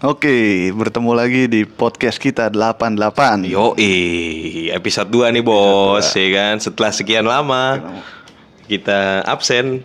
Oke, 0.00 0.72
bertemu 0.72 1.12
lagi 1.12 1.44
di 1.44 1.68
podcast 1.68 2.16
kita 2.16 2.48
88. 2.48 3.44
Yo, 3.44 3.76
episode 4.72 5.12
2 5.12 5.28
nih 5.28 5.44
bos, 5.44 6.08
ya 6.16 6.28
kan? 6.32 6.56
Setelah 6.56 6.88
sekian 6.88 7.28
lama 7.28 7.76
kita 8.64 9.20
absen, 9.28 9.84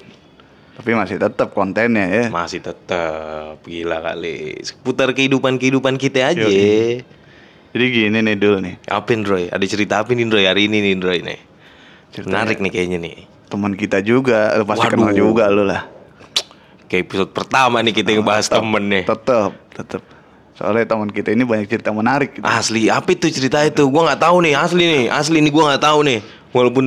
Tapi 0.79 0.95
masih 0.95 1.19
tetap 1.19 1.51
kontennya 1.51 2.07
ya. 2.07 2.23
masih 2.31 2.63
tetap 2.63 3.59
gila 3.67 3.99
kali. 3.99 4.55
Seputar 4.63 5.11
kehidupan-kehidupan 5.11 5.99
kita 5.99 6.31
aja. 6.31 6.47
Yoi. 6.47 7.03
Jadi 7.75 7.85
gini 7.91 8.15
nih 8.23 8.39
dulu 8.39 8.63
nih. 8.63 8.75
Apa 8.87 9.19
Droy? 9.19 9.51
Ada 9.51 9.67
cerita 9.67 9.99
apa 9.99 10.15
nih 10.15 10.31
Droy 10.31 10.47
hari 10.47 10.71
ini 10.71 10.79
nih 10.79 10.95
Droy 10.95 11.19
nih? 11.27 11.39
Ceritanya- 12.15 12.47
Menarik 12.47 12.63
nih 12.63 12.71
kayaknya 12.71 12.99
nih. 13.03 13.15
Teman 13.51 13.75
kita 13.75 13.99
juga, 13.99 14.55
lu 14.55 14.63
pasti 14.63 14.87
Waduh. 14.87 14.95
kenal 14.95 15.11
juga 15.11 15.51
lu 15.51 15.67
lah. 15.67 15.91
Kayak 16.87 17.03
episode 17.03 17.31
pertama 17.35 17.83
nih 17.83 17.91
kita 17.91 18.15
ngebahas 18.15 18.47
temen 18.47 18.83
nih. 18.87 19.03
Tetap, 19.03 19.51
tetap. 19.75 20.01
Soalnya 20.55 20.87
teman 20.87 21.11
kita 21.11 21.35
ini 21.35 21.43
banyak 21.43 21.67
cerita 21.67 21.91
menarik. 21.91 22.39
gitu. 22.39 22.47
Asli, 22.47 22.87
apa 22.87 23.11
itu 23.11 23.27
cerita 23.27 23.59
itu? 23.67 23.83
Gua 23.91 24.07
nggak 24.07 24.23
tahu 24.23 24.39
nih, 24.39 24.55
asli 24.55 24.83
nih, 24.87 25.03
asli 25.11 25.43
nih 25.43 25.51
gua 25.51 25.75
nggak 25.75 25.83
tahu 25.83 25.99
nih. 26.07 26.19
Walaupun 26.55 26.85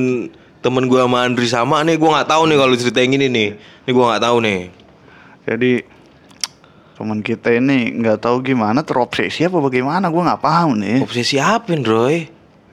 temen 0.65 0.83
gua 0.89 1.05
sama 1.05 1.17
Andri 1.21 1.45
sama 1.45 1.77
nih, 1.85 1.95
gua 2.01 2.17
nggak 2.17 2.29
tahu 2.33 2.43
nih 2.49 2.57
kalau 2.57 2.73
cerita 2.73 2.99
yang 3.05 3.13
ini 3.21 3.27
nih. 3.29 3.49
Ini 3.85 3.91
gua 3.93 4.05
nggak 4.13 4.23
tahu 4.25 4.37
nih. 4.41 4.59
Jadi 5.45 5.71
teman 6.97 7.19
kita 7.21 7.49
ini 7.53 7.93
nggak 7.93 8.19
tahu 8.25 8.41
gimana 8.41 8.81
terobsesi 8.81 9.45
apa 9.45 9.61
bagaimana, 9.61 10.09
gua 10.09 10.33
nggak 10.33 10.41
paham 10.41 10.73
nih. 10.81 11.05
Obsesi 11.05 11.37
apa, 11.37 11.69
Roy? 11.77 12.25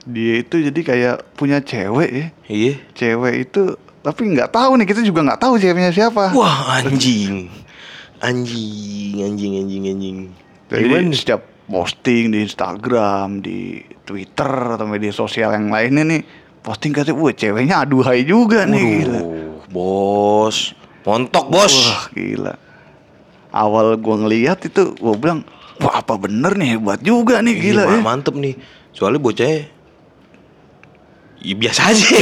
Dia 0.08 0.40
itu 0.40 0.64
jadi 0.64 0.80
kayak 0.80 1.36
punya 1.36 1.60
cewek 1.60 2.08
ya. 2.08 2.26
Iya. 2.48 2.74
Cewek 2.96 3.34
itu 3.52 3.76
tapi 4.00 4.32
nggak 4.32 4.54
tahu 4.54 4.78
nih 4.78 4.86
kita 4.86 5.02
juga 5.02 5.20
nggak 5.28 5.40
tahu 5.44 5.58
ceweknya 5.60 5.92
siapa. 5.92 6.30
Wah, 6.32 6.78
anjing. 6.80 7.50
Anjing, 8.20 9.20
anjing, 9.20 9.52
anjing, 9.60 9.84
anjing. 9.92 10.18
Jadi 10.66 11.12
setiap 11.12 11.42
posting 11.66 12.32
di 12.32 12.38
Instagram, 12.46 13.42
di 13.42 13.82
Twitter 14.06 14.78
atau 14.78 14.86
media 14.86 15.12
sosial 15.12 15.52
yang 15.52 15.68
lainnya 15.68 16.04
nih 16.06 16.22
posting 16.62 16.94
katanya, 16.94 17.18
wah 17.18 17.34
ceweknya 17.34 17.76
aduhai 17.86 18.22
juga 18.26 18.66
nih 18.66 18.84
gila. 19.02 19.20
Bos. 19.70 20.74
Montok, 21.06 21.46
bos. 21.50 21.74
Wah 21.74 22.02
gila. 22.10 22.54
Awal 23.54 23.96
gua 24.02 24.16
ngeliat 24.26 24.58
itu 24.66 24.94
gua 24.98 25.14
bilang, 25.14 25.40
wah 25.78 26.02
apa 26.02 26.18
bener 26.18 26.58
nih 26.58 26.78
hebat 26.78 26.98
juga 27.02 27.42
nih 27.42 27.54
gila 27.54 27.82
ya. 27.86 27.98
ma- 28.02 28.16
mantep 28.16 28.34
nih. 28.34 28.54
Soalnya 28.96 29.20
bocahnya 29.20 29.76
Ya 31.46 31.54
biasa 31.54 31.94
aja. 31.94 32.06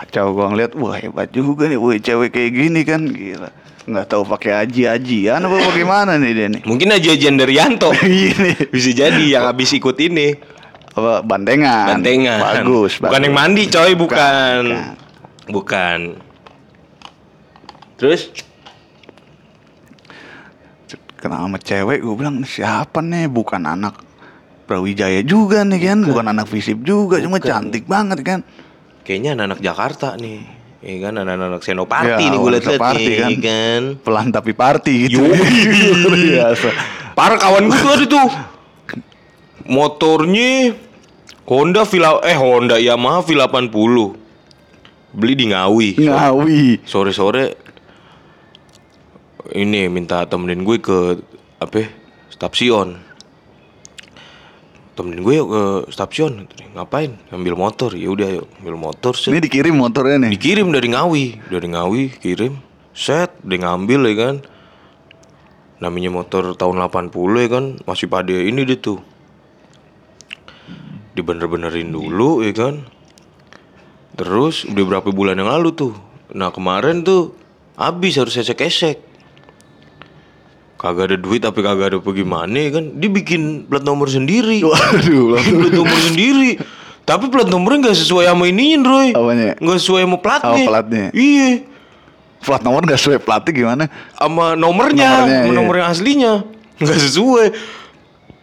Kacau 0.00 0.32
gua 0.32 0.48
ngeliat, 0.48 0.72
wah 0.80 0.96
hebat 0.96 1.28
juga 1.28 1.68
nih, 1.68 1.76
wah 1.76 1.92
cewek 1.92 2.32
kayak 2.32 2.50
gini 2.56 2.80
kan 2.88 3.04
gila. 3.04 3.52
Nggak 3.84 4.06
tahu 4.08 4.22
pakai 4.24 4.64
aji-ajian 4.64 5.44
apa 5.44 5.56
bagaimana 5.60 6.16
nih 6.16 6.32
dia 6.32 6.48
nih. 6.48 6.62
Mungkin 6.64 6.88
aja 6.88 7.12
dari 7.12 7.54
Yanto. 7.60 7.92
Iya. 8.00 8.56
Bisa 8.72 8.90
jadi 8.96 9.24
yang 9.28 9.44
habis 9.44 9.76
ikut 9.76 9.96
ini. 10.00 10.32
Apa 10.96 11.20
bandengan. 11.20 12.00
Bantengan. 12.00 12.64
Bagus, 12.64 12.96
Bukan 12.96 13.12
bagus. 13.12 13.26
yang 13.28 13.36
mandi, 13.36 13.62
coy, 13.68 13.92
bukan. 13.92 14.62
bukan. 14.64 14.88
Bukan. 15.52 15.98
Terus 18.00 18.32
kenal 21.20 21.44
sama 21.44 21.60
cewek 21.60 22.00
gue 22.00 22.14
bilang 22.16 22.40
siapa 22.48 23.04
nih 23.04 23.28
bukan 23.28 23.60
anak 23.68 24.00
Brawijaya 24.64 25.20
juga 25.20 25.68
nih 25.68 25.92
kan 25.92 25.98
bukan, 26.08 26.32
anak 26.32 26.48
visip 26.48 26.80
juga 26.80 27.20
cuma 27.20 27.36
cantik 27.36 27.84
banget 27.84 28.24
kan 28.24 28.40
kayaknya 29.02 29.36
anak-anak 29.36 29.60
Jakarta 29.60 30.14
nih. 30.16 30.60
Iya 30.80 30.96
kan 31.08 31.14
anak-anak 31.20 31.60
Senopati 31.60 32.24
Ya, 32.24 32.32
nih 32.32 32.38
gue 32.40 32.50
liat-liat 32.56 32.80
nih, 32.96 33.16
kan. 33.20 33.32
kan. 33.44 33.82
pelan 34.00 34.28
tapi 34.32 34.56
party 34.56 35.12
gitu 35.12 35.20
biasa 35.28 36.72
Parah 37.12 37.36
kawan 37.36 37.68
gue 37.68 37.94
tuh 38.04 38.08
tuh. 38.08 38.30
Motornya 39.68 40.72
Honda 41.44 41.84
Villa 41.84 42.16
eh 42.24 42.32
Honda 42.32 42.80
Yamaha 42.80 43.20
V80. 43.20 43.68
Beli 45.10 45.34
di 45.36 45.44
Ngawi. 45.52 45.88
ngawi 46.00 46.80
Sore-sore 46.88 47.58
ini 49.52 49.90
minta 49.90 50.24
temenin 50.24 50.62
gue 50.64 50.78
ke 50.80 51.18
apa? 51.60 51.76
ya, 51.76 51.88
Stasiun. 52.32 53.09
Temenin 55.00 55.24
gue 55.24 55.34
yuk 55.40 55.48
ke 55.48 55.62
stasiun. 55.96 56.44
Ngapain? 56.76 57.16
Ambil 57.32 57.56
motor. 57.56 57.96
Ya 57.96 58.12
udah 58.12 58.44
yuk, 58.44 58.46
ambil 58.60 58.76
motor. 58.76 59.16
set. 59.16 59.32
ini 59.32 59.40
dikirim 59.40 59.72
motornya 59.72 60.28
nih 60.28 60.36
Dikirim 60.36 60.68
dari 60.68 60.92
Ngawi, 60.92 61.24
dari 61.48 61.68
Ngawi 61.72 62.02
kirim, 62.20 62.60
set, 62.92 63.32
dia 63.40 63.64
ngambil 63.64 64.12
ya 64.12 64.14
kan. 64.20 64.36
Namanya 65.80 66.12
motor 66.12 66.52
tahun 66.52 66.84
80 66.84 67.16
ya 67.16 67.48
kan, 67.48 67.64
masih 67.88 68.12
pada 68.12 68.36
ini 68.36 68.68
dia 68.68 68.76
tuh. 68.76 69.00
Dibener-benerin 71.16 71.88
dulu 71.88 72.44
ya 72.44 72.52
kan. 72.52 72.84
Terus 74.20 74.68
udah 74.68 74.84
berapa 74.84 75.08
bulan 75.16 75.40
yang 75.40 75.48
lalu 75.48 75.72
tuh. 75.72 75.96
Nah 76.36 76.52
kemarin 76.52 77.00
tuh 77.00 77.32
habis 77.80 78.20
harus 78.20 78.36
esek-esek. 78.36 79.09
Kagak 80.80 81.12
ada 81.12 81.16
duit 81.20 81.44
tapi 81.44 81.60
kagak 81.60 81.92
ada 81.92 81.98
bagaimana 82.00 82.56
ya 82.56 82.80
kan. 82.80 82.96
Dia 82.96 83.12
bikin 83.12 83.68
plat 83.68 83.84
nomor 83.84 84.08
sendiri. 84.08 84.64
waduh 84.68 85.36
Bikin 85.36 85.54
plat 85.60 85.74
nomor 85.76 85.98
sendiri. 86.00 86.50
Tapi 87.04 87.28
plat 87.28 87.44
nomornya 87.44 87.90
nggak 87.90 87.98
sesuai 88.00 88.24
sama 88.24 88.48
ininya, 88.48 88.88
Roy. 88.88 89.08
Apanya? 89.12 89.60
Nggak 89.60 89.78
sesuai 89.78 90.00
sama 90.08 90.16
platnya. 90.16 90.56
Oh, 90.56 90.68
platnya. 90.68 91.06
Iya. 91.12 91.50
plat 92.40 92.64
nomor 92.64 92.80
gak 92.88 92.96
sesuai 92.96 93.20
platnya 93.20 93.52
gimana 93.52 93.84
Sama 94.16 94.56
nomornya, 94.56 95.28
Nomornya, 95.28 95.36
sama 95.36 95.44
iya. 95.44 95.52
nomor 95.52 95.74
yang 95.76 95.88
aslinya. 95.92 96.32
Nggak 96.80 96.98
sesuai. 97.04 97.46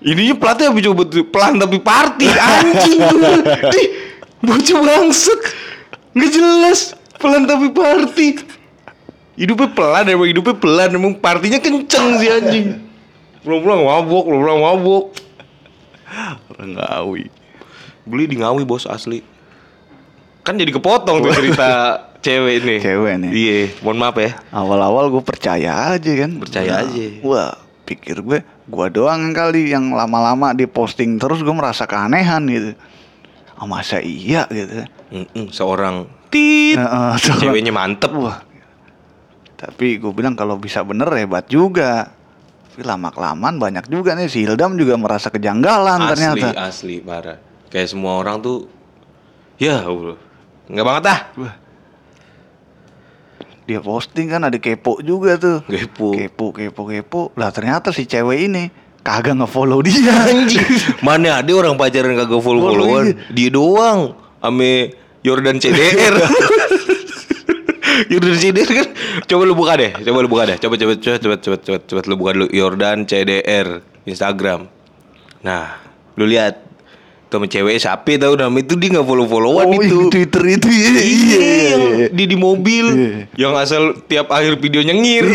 Ininya 0.06 0.36
platnya 0.38 0.70
apa 0.70 0.78
coba 0.86 1.02
tuh? 1.10 1.26
Pelan 1.26 1.58
tapi 1.58 1.78
party 1.82 2.28
anjing 2.30 3.02
gue. 3.18 3.34
Di 3.74 3.82
bocah 4.46 4.80
bangsat. 4.86 5.40
Nggak 6.14 6.30
jelas. 6.30 6.80
Pelan 7.18 7.50
tapi 7.50 7.74
party. 7.74 8.28
Hidupnya 9.38 9.70
pelan 9.70 10.06
emang 10.08 10.28
hidupnya 10.28 10.56
pelan 10.56 10.90
emang 10.92 11.14
partinya 11.16 11.58
kenceng 11.58 12.18
si 12.18 12.26
anjing. 12.26 12.68
Pulang-pulang 13.40 13.82
mabok, 13.82 14.24
pulang-pulang 14.26 14.60
mabok. 14.60 15.04
orang 16.50 16.72
ngawi 16.74 17.24
Beli 18.02 18.26
di 18.26 18.36
Ngawi 18.36 18.64
bos 18.64 18.84
asli. 18.84 19.20
Kan 20.42 20.56
jadi 20.56 20.72
kepotong 20.72 21.20
tuh 21.20 21.32
cerita 21.34 21.70
cewek 22.26 22.54
ini. 22.58 22.76
Cewek 22.80 23.14
nih. 23.20 23.30
Iya, 23.30 23.58
mohon 23.82 24.00
maaf 24.00 24.16
ya. 24.16 24.40
awal-awal 24.50 25.08
gue 25.10 25.20
percaya 25.22 25.92
aja 25.92 26.12
kan 26.18 26.40
Percaya 26.40 26.72
Nah, 26.74 26.88
aja. 26.88 27.06
wah 27.22 27.52
pikir 27.84 28.20
gue 28.20 28.40
gua 28.66 28.88
doang 28.88 29.32
kali 29.32 29.70
yang 29.70 29.92
lama-lama 29.92 30.52
di 30.52 30.66
posting 30.66 31.16
terus 31.16 31.40
gue 31.40 31.52
merasa 31.52 31.84
keanehan 31.84 32.44
gitu 32.44 32.76
ah 33.54 33.64
masa 33.64 34.00
iya 34.00 34.44
gitu 34.48 34.84
Mm-mm, 35.08 35.48
seorang 35.50 36.04
tit. 36.28 36.76
Heeh, 36.76 37.12
seorang- 37.18 37.44
Ceweknya 37.44 37.72
mantep. 37.72 38.12
Wah. 38.14 38.44
Tapi 39.58 39.98
gue 39.98 40.14
bilang 40.14 40.38
kalau 40.38 40.56
bisa 40.56 40.86
bener 40.86 41.10
hebat 41.12 41.50
juga. 41.50 42.14
Tapi 42.70 42.86
lama 42.86 43.10
kelamaan 43.10 43.58
banyak 43.58 43.90
juga 43.90 44.14
nih 44.14 44.30
si 44.30 44.46
Hildam 44.46 44.78
juga 44.78 44.94
merasa 44.96 45.28
kejanggalan 45.28 45.98
asli, 45.98 46.10
ternyata. 46.14 46.48
asli 46.62 46.96
parah. 47.02 47.38
Kayak 47.68 47.90
semua 47.90 48.22
orang 48.22 48.38
tuh 48.38 48.70
ya 49.58 49.82
Allah. 49.82 50.16
Enggak 50.70 50.86
banget 50.86 51.04
ah. 51.10 51.20
Dia 53.66 53.84
posting 53.84 54.30
kan 54.30 54.46
ada 54.46 54.56
kepo 54.56 55.02
juga 55.02 55.36
tuh. 55.36 55.60
Kepo. 55.66 56.16
Kepo, 56.16 56.46
kepo, 56.54 56.82
kepo. 56.86 57.22
Lah 57.36 57.52
ternyata 57.52 57.92
si 57.92 58.06
cewek 58.06 58.48
ini 58.48 58.70
kagak 59.02 59.36
nge-follow 59.36 59.82
dia. 59.84 60.14
Anjing. 60.32 60.64
Mana 61.02 61.42
ada 61.42 61.52
orang 61.52 61.76
pacaran 61.76 62.14
kagak 62.14 62.40
follow 62.40 62.62
Follow, 62.64 62.86
followan. 62.88 63.06
iya. 63.10 63.16
Dia 63.34 63.50
doang 63.52 64.00
ame 64.40 64.94
Jordan 65.20 65.58
CDR. 65.58 66.16
Jordan 68.06 68.38
CDR 68.38 68.70
kan 68.70 68.88
coba 69.26 69.42
lu 69.50 69.54
buka 69.58 69.74
deh, 69.82 69.92
coba 70.06 70.18
lu 70.22 70.30
buka 70.30 70.44
deh. 70.46 70.58
Coba 70.62 70.76
coba 70.78 70.94
coba 71.02 71.18
coba 71.18 71.36
coba 71.42 71.58
coba, 71.58 71.78
coba 71.82 72.02
lu 72.06 72.16
buka 72.16 72.32
dulu 72.38 72.48
Jordan 72.54 72.98
CDR 73.04 73.68
Instagram. 74.06 74.70
Nah, 75.42 75.82
lu 76.14 76.30
lihat 76.30 76.62
temen 77.28 77.52
cewek 77.52 77.76
siapa 77.76 78.16
tahu 78.16 78.40
nama 78.40 78.56
itu 78.56 78.80
dia 78.80 78.88
nggak 78.96 79.04
follow 79.04 79.28
followan 79.28 79.68
oh, 79.68 79.76
itu. 79.84 80.00
iya, 80.00 80.12
Twitter 80.16 80.44
itu 80.48 80.68
iya. 80.72 80.88
Iya, 80.88 81.40
yang 81.76 81.84
iya. 81.84 82.08
dia 82.14 82.28
di 82.28 82.38
mobil, 82.40 82.86
Iya. 82.88 83.10
yang 83.36 83.54
asal 83.60 84.00
tiap 84.08 84.32
akhir 84.32 84.56
video 84.64 84.80
nyengir. 84.80 85.28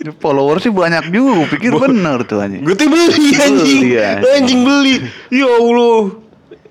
Dia 0.00 0.12
Follower 0.24 0.56
sih 0.60 0.72
banyak 0.72 1.12
juga, 1.12 1.36
gue 1.36 1.48
pikir 1.52 1.72
bener 1.76 2.24
tuh 2.24 2.40
anjing. 2.40 2.64
Gue 2.64 2.72
tuh 2.76 2.88
beli 2.88 3.12
anjing, 3.36 3.36
Beli, 3.36 4.00
anjing. 4.00 4.24
anjing 4.40 4.60
beli. 4.64 4.94
Ya 5.28 5.48
Allah, 5.48 6.16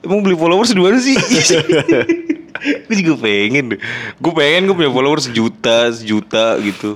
emang 0.02 0.26
beli 0.26 0.34
followers 0.38 0.74
dua 0.74 0.98
sih? 0.98 1.14
gue 2.64 2.96
juga 3.04 3.28
pengen, 3.28 3.76
gue 4.18 4.34
pengen 4.34 4.72
gue 4.72 4.76
punya 4.76 4.92
followers 4.92 5.28
sejuta, 5.28 5.92
sejuta 5.92 6.58
gitu, 6.64 6.96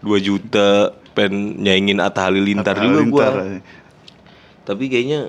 dua 0.00 0.18
juta, 0.18 0.96
pengen 1.12 1.60
nyaingin 1.60 2.00
Atta 2.00 2.26
Halilintar 2.26 2.80
juga 2.80 3.00
gue. 3.04 3.24
Anjing. 3.24 3.62
Tapi 4.64 4.84
kayaknya 4.88 5.20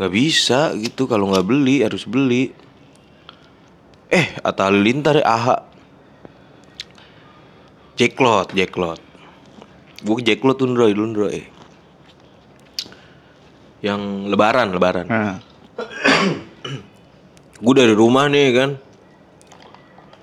nggak 0.00 0.12
bisa 0.16 0.72
gitu 0.80 1.04
kalau 1.04 1.28
nggak 1.30 1.44
beli 1.44 1.84
harus 1.84 2.08
beli. 2.08 2.50
Eh, 4.10 4.26
Atta 4.42 4.72
Halilintar 4.72 5.20
ya 5.20 5.24
AHA. 5.28 5.56
Jacklot, 8.00 8.56
Jacklot. 8.56 9.00
Gue 10.00 10.14
ke 10.18 10.32
Jacklot 10.32 10.56
tuh 10.56 10.72
Ndroy, 10.72 10.96
dulu 10.96 11.08
Ndroy. 11.12 11.44
Yang 13.84 14.02
lebaran, 14.32 14.72
lebaran. 14.72 15.06
Nah, 15.08 15.36
Gue 17.60 17.74
dari 17.76 17.92
rumah 17.92 18.26
nih 18.26 18.48
kan. 18.56 18.70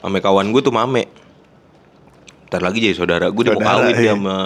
Ame 0.01 0.17
kawan 0.21 0.49
gue 0.49 0.61
tuh 0.61 0.73
Mame. 0.73 1.05
Ntar 2.49 2.61
lagi 2.65 2.81
jadi 2.81 2.97
saudara 2.97 3.29
gue 3.29 3.43
dia 3.43 3.53
mau 3.53 3.61
kawin 3.61 3.93
dia 3.93 4.03
iya. 4.09 4.13
sama 4.15 4.37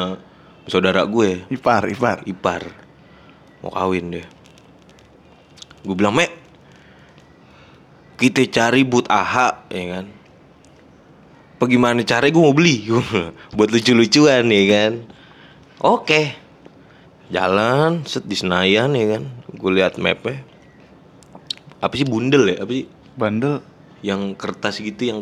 saudara 0.65 1.01
gue, 1.05 1.45
ipar, 1.53 1.85
ipar. 1.89 2.17
ipar. 2.25 2.63
Mau 3.61 3.71
kawin 3.71 4.17
dia. 4.17 4.25
Gue 5.85 5.95
bilang, 5.97 6.17
"Mek, 6.17 6.31
kita 8.21 8.45
cari 8.49 8.85
boot 8.85 9.09
AHA 9.09 9.65
ya 9.73 9.83
kan. 9.97 10.05
Bagaimana 11.57 12.01
caranya 12.05 12.33
gue 12.33 12.43
mau 12.45 12.53
beli 12.53 12.89
buat 13.57 13.69
lucu-lucuan 13.73 14.45
ya 14.49 14.63
kan. 14.69 14.93
Oke. 15.81 16.37
Jalan 17.33 18.05
set 18.05 18.25
di 18.29 18.37
Senayan 18.37 18.93
ya 18.93 19.17
kan. 19.17 19.23
Gue 19.57 19.73
lihat 19.77 19.97
mapnya. 19.97 20.50
Apa 21.81 21.93
sih 21.93 22.05
bundel 22.05 22.45
ya? 22.47 22.61
Apa 22.61 22.71
sih 22.71 22.85
Bandel 23.11 23.59
yang 24.01 24.33
kertas 24.33 24.77
gitu 24.77 25.01
yang 25.03 25.19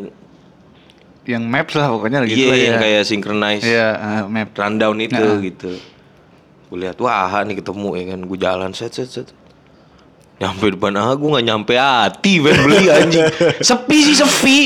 yang 1.25 1.43
maps 1.43 1.73
lah 1.73 1.89
pokoknya 1.89 2.25
gitu 2.25 2.41
iya 2.41 2.47
lah 2.47 2.57
yang 2.57 2.75
ya. 2.75 2.81
kayak 2.81 3.03
synchronize 3.03 3.61
Iya, 3.61 3.87
eh, 3.93 4.21
map. 4.25 4.49
rundown 4.51 4.97
itu 4.97 5.13
Nah. 5.15 5.37
gitu. 5.39 5.71
Gue 6.65 6.77
lihat 6.79 6.97
wah 6.97 7.25
AHA 7.25 7.39
nih 7.45 7.57
ketemu 7.57 7.89
ya 7.93 8.03
kan. 8.07 8.19
Gue 8.23 8.37
jalan 8.37 8.71
set 8.71 8.91
set 8.91 9.09
set. 9.09 9.27
Nyampe 10.37 10.71
depan 10.71 10.95
AHA 10.95 11.13
gue 11.15 11.29
nggak 11.29 11.45
nyampe 11.45 11.73
hati 11.75 12.33
pengen 12.39 12.59
beli 12.63 12.83
anjing. 12.87 13.25
sepi 13.67 13.97
sih 14.05 14.17
sepi. 14.17 14.59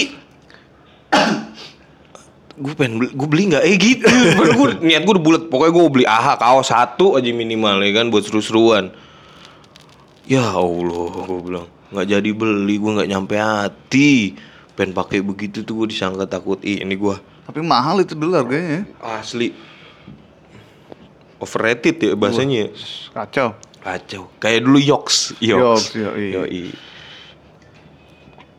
gue 2.53 2.73
pengen 2.77 3.01
beli, 3.01 3.09
gue 3.11 3.27
beli 3.27 3.43
nggak 3.49 3.63
eh 3.63 3.75
gitu. 3.75 4.05
Gue 4.53 4.67
niat 4.79 5.01
gue 5.01 5.13
udah 5.15 5.23
bulat. 5.23 5.43
Pokoknya 5.49 5.71
gue 5.73 5.83
beli 5.91 6.05
AHA 6.05 6.33
kaos 6.37 6.69
satu 6.69 7.17
aja 7.17 7.27
minimal 7.29 7.81
ya 7.81 7.91
kan 7.93 8.07
buat 8.07 8.23
seru-seruan. 8.23 8.93
Ya 10.23 10.45
Allah, 10.47 11.11
gue 11.19 11.39
bilang 11.41 11.67
nggak 11.93 12.09
jadi 12.09 12.29
beli, 12.31 12.75
gue 12.75 12.91
nggak 12.91 13.09
nyampe 13.09 13.35
hati. 13.37 14.33
Pengen 14.73 14.91
pakai 14.91 15.21
begitu 15.21 15.61
tuh 15.61 15.85
gue 15.85 15.93
disangka 15.93 16.25
takut 16.25 16.57
ih 16.59 16.81
ini 16.81 16.93
gue 16.93 17.13
Tapi 17.45 17.61
mahal 17.61 18.01
itu 18.01 18.17
dulu 18.17 18.33
harganya. 18.33 18.89
asli 18.99 19.53
overrated 21.37 21.99
ya 21.99 22.15
bahasanya. 22.15 22.57
ya. 22.65 22.67
Kacau. 23.13 23.49
Kacau. 23.79 24.23
Kayak 24.39 24.63
dulu 24.63 24.79
Yox, 24.79 25.35
Yox, 25.37 25.59
Yox. 25.59 25.81
yoi. 25.93 26.27
Yoi. 26.31 26.63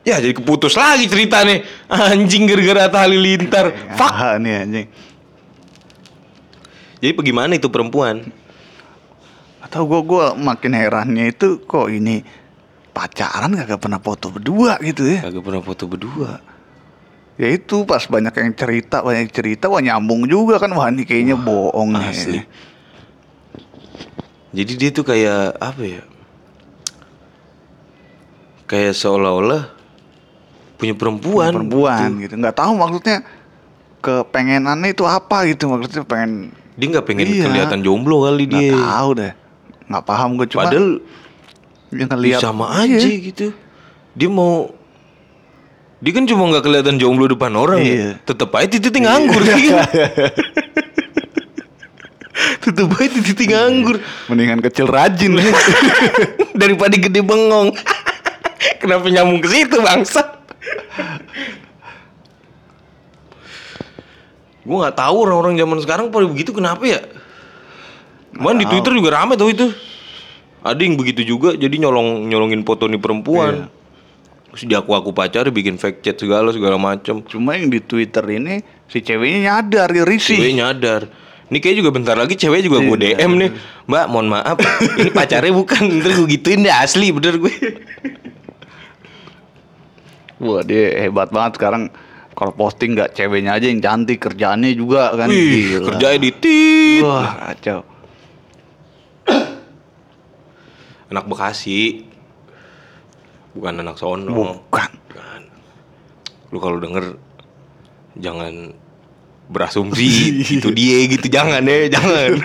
Ya 0.05 0.21
jadi 0.21 0.37
keputus 0.37 0.77
lagi 0.77 1.09
cerita 1.09 1.41
nih 1.43 1.65
Anjing 1.89 2.45
gara-gara 2.45 2.93
Atta 2.93 3.09
Halilintar 3.09 3.73
Fuck 3.97 4.13
Ah, 4.13 4.37
nih 4.37 4.55
anjing. 4.61 4.87
Jadi 7.01 7.13
bagaimana 7.17 7.57
itu 7.57 7.73
perempuan 7.73 8.21
Atau 9.59 9.89
gua 9.89 10.05
gua 10.05 10.25
makin 10.37 10.77
herannya 10.77 11.33
itu 11.33 11.57
kok 11.65 11.89
ini 11.89 12.21
pacaran 12.95 13.51
kagak 13.53 13.77
pernah 13.77 13.99
foto 13.99 14.31
berdua 14.31 14.79
gitu 14.79 15.03
ya. 15.05 15.21
Kagak 15.21 15.43
pernah 15.43 15.61
foto 15.61 15.85
berdua 15.85 16.39
Ya 17.35 17.51
itu 17.51 17.83
pas 17.83 17.99
banyak 18.01 18.31
yang 18.31 18.55
cerita, 18.55 19.03
banyak 19.03 19.27
cerita 19.29 19.67
wah 19.67 19.83
nyambung 19.83 20.23
juga 20.25 20.57
kan 20.57 20.71
wah 20.71 20.87
ini 20.87 21.03
kayaknya 21.03 21.35
bohong 21.35 21.91
nih. 21.93 22.07
Asli 22.07 22.41
Jadi 24.55 24.73
dia 24.79 24.91
tuh 24.91 25.03
kayak 25.03 25.59
Apa 25.59 25.83
ya 25.83 26.03
Kayak 28.65 28.95
seolah-olah 28.95 29.67
Punya 30.79 30.95
perempuan 30.95 31.51
Perempuan 31.53 32.23
gitu. 32.23 32.31
gitu. 32.31 32.35
nggak 32.39 32.55
tahu 32.55 32.73
maksudnya 32.75 33.19
kepengenannya 33.99 34.93
itu 34.93 35.03
apa 35.03 35.49
gitu 35.49 35.67
maksudnya 35.67 36.05
pengen 36.05 36.55
Dia 36.77 36.87
nggak 36.93 37.07
pengen 37.07 37.25
Iya. 37.25 37.45
kelihatan 37.47 37.81
jomblo 37.81 38.23
kali 38.23 38.47
nggak 38.47 38.61
dia 38.61 38.75
tahu 38.75 39.11
deh. 39.17 39.33
Nggak 39.85 40.05
paham 40.05 40.29
gue 40.37 40.47
cuma 40.49 40.63
Padahal 40.67 40.89
yang 41.95 42.11
ngeliat 42.11 42.41
sama 42.43 42.67
Iya. 42.83 42.99
aja 42.99 43.09
gitu. 43.09 43.47
Dia 44.15 44.29
mau 44.29 44.71
dia 45.99 46.13
kan 46.13 46.29
cuma 46.29 46.53
nggak 46.53 46.65
kelihatan 46.67 46.99
jomblo 46.99 47.25
depan 47.27 47.55
orang 47.55 47.81
Iya. 47.81 47.95
ya. 47.95 48.11
Tetep 48.23 48.51
aja 48.53 48.77
titik 48.77 49.01
nganggur 49.01 49.41
kan. 49.41 49.59
Tetep 52.65 52.89
aja 52.91 53.19
titik 53.23 53.49
nganggur 53.49 53.97
Mendingan 54.27 54.59
kecil 54.61 54.91
rajin 54.91 55.39
ya. 55.39 55.53
daripada 56.61 56.95
gede 56.95 57.21
bengong. 57.23 57.71
Kenapa 58.83 59.07
nyambung 59.09 59.41
ke 59.41 59.49
situ 59.49 59.79
bangsa? 59.81 60.21
Gue 64.65 64.77
nggak 64.81 64.97
tahu 64.97 65.17
orang-orang 65.29 65.61
zaman 65.61 65.79
sekarang 65.81 66.07
pada 66.09 66.25
begitu 66.25 66.57
kenapa 66.57 66.85
ya? 66.89 67.01
Cuman 68.33 68.57
di 68.57 68.65
Twitter 68.65 68.93
juga 68.97 69.21
rame 69.21 69.37
tuh 69.37 69.53
itu. 69.53 69.69
Ada 70.65 70.81
yang 70.81 70.97
begitu 70.97 71.29
juga 71.29 71.53
jadi 71.53 71.77
nyolong 71.77 72.25
nyolongin 72.25 72.65
foto 72.65 72.89
nih 72.89 72.97
perempuan. 72.97 73.69
Terus 74.49 74.65
dia 74.65 74.81
aku-aku 74.81 75.13
pacar 75.13 75.45
bikin 75.53 75.77
fake 75.77 76.01
chat 76.01 76.17
segala 76.17 76.49
segala 76.57 76.81
macam. 76.81 77.21
Cuma 77.29 77.53
yang 77.53 77.69
di 77.69 77.85
Twitter 77.85 78.25
ini 78.33 78.65
si 78.89 79.05
ceweknya 79.05 79.61
nyadar 79.61 79.93
dia 79.93 80.09
risih. 80.09 80.41
Cewek 80.41 80.57
nyadar. 80.57 81.03
Ini 81.53 81.59
kayak 81.61 81.77
juga 81.85 81.91
bentar 81.93 82.17
lagi 82.17 82.41
cewek 82.41 82.65
juga 82.65 82.81
gue 82.81 82.97
DM 82.97 83.33
nih. 83.37 83.51
Mbak, 83.85 84.07
mohon 84.09 84.33
maaf. 84.33 84.57
Ini 84.97 85.13
pacarnya 85.13 85.53
bukan. 85.53 86.01
Ntar 86.01 86.11
gue 86.17 86.29
gituin 86.33 86.65
deh 86.65 86.73
asli 86.73 87.13
bener 87.13 87.37
gue. 87.37 87.55
Wah 90.41 90.65
dia 90.65 91.05
hebat 91.05 91.29
banget 91.29 91.61
sekarang 91.61 91.93
kalau 92.35 92.51
posting 92.57 92.99
nggak 92.99 93.15
ceweknya 93.15 93.55
aja 93.55 93.71
yang 93.71 93.79
cantik 93.79 94.19
kerjaannya 94.19 94.75
juga 94.75 95.15
kan 95.15 95.31
Wih, 95.31 95.79
kerjanya 95.83 96.19
di 96.19 96.31
tit. 96.35 97.03
Wah 97.05 97.53
kacau. 97.53 97.94
Anak 101.13 101.25
Bekasi. 101.29 102.05
Bukan 103.55 103.81
anak 103.81 103.97
sono. 104.01 104.33
Bukan. 104.33 104.91
Bukan. 105.11 105.43
Lu 106.51 106.59
kalau 106.63 106.79
denger 106.79 107.19
jangan 108.19 108.73
berasumsi 109.45 110.41
itu 110.57 110.73
dia 110.73 111.05
gitu 111.05 111.29
jangan 111.29 111.61
ya 111.69 111.93
jangan 111.93 112.33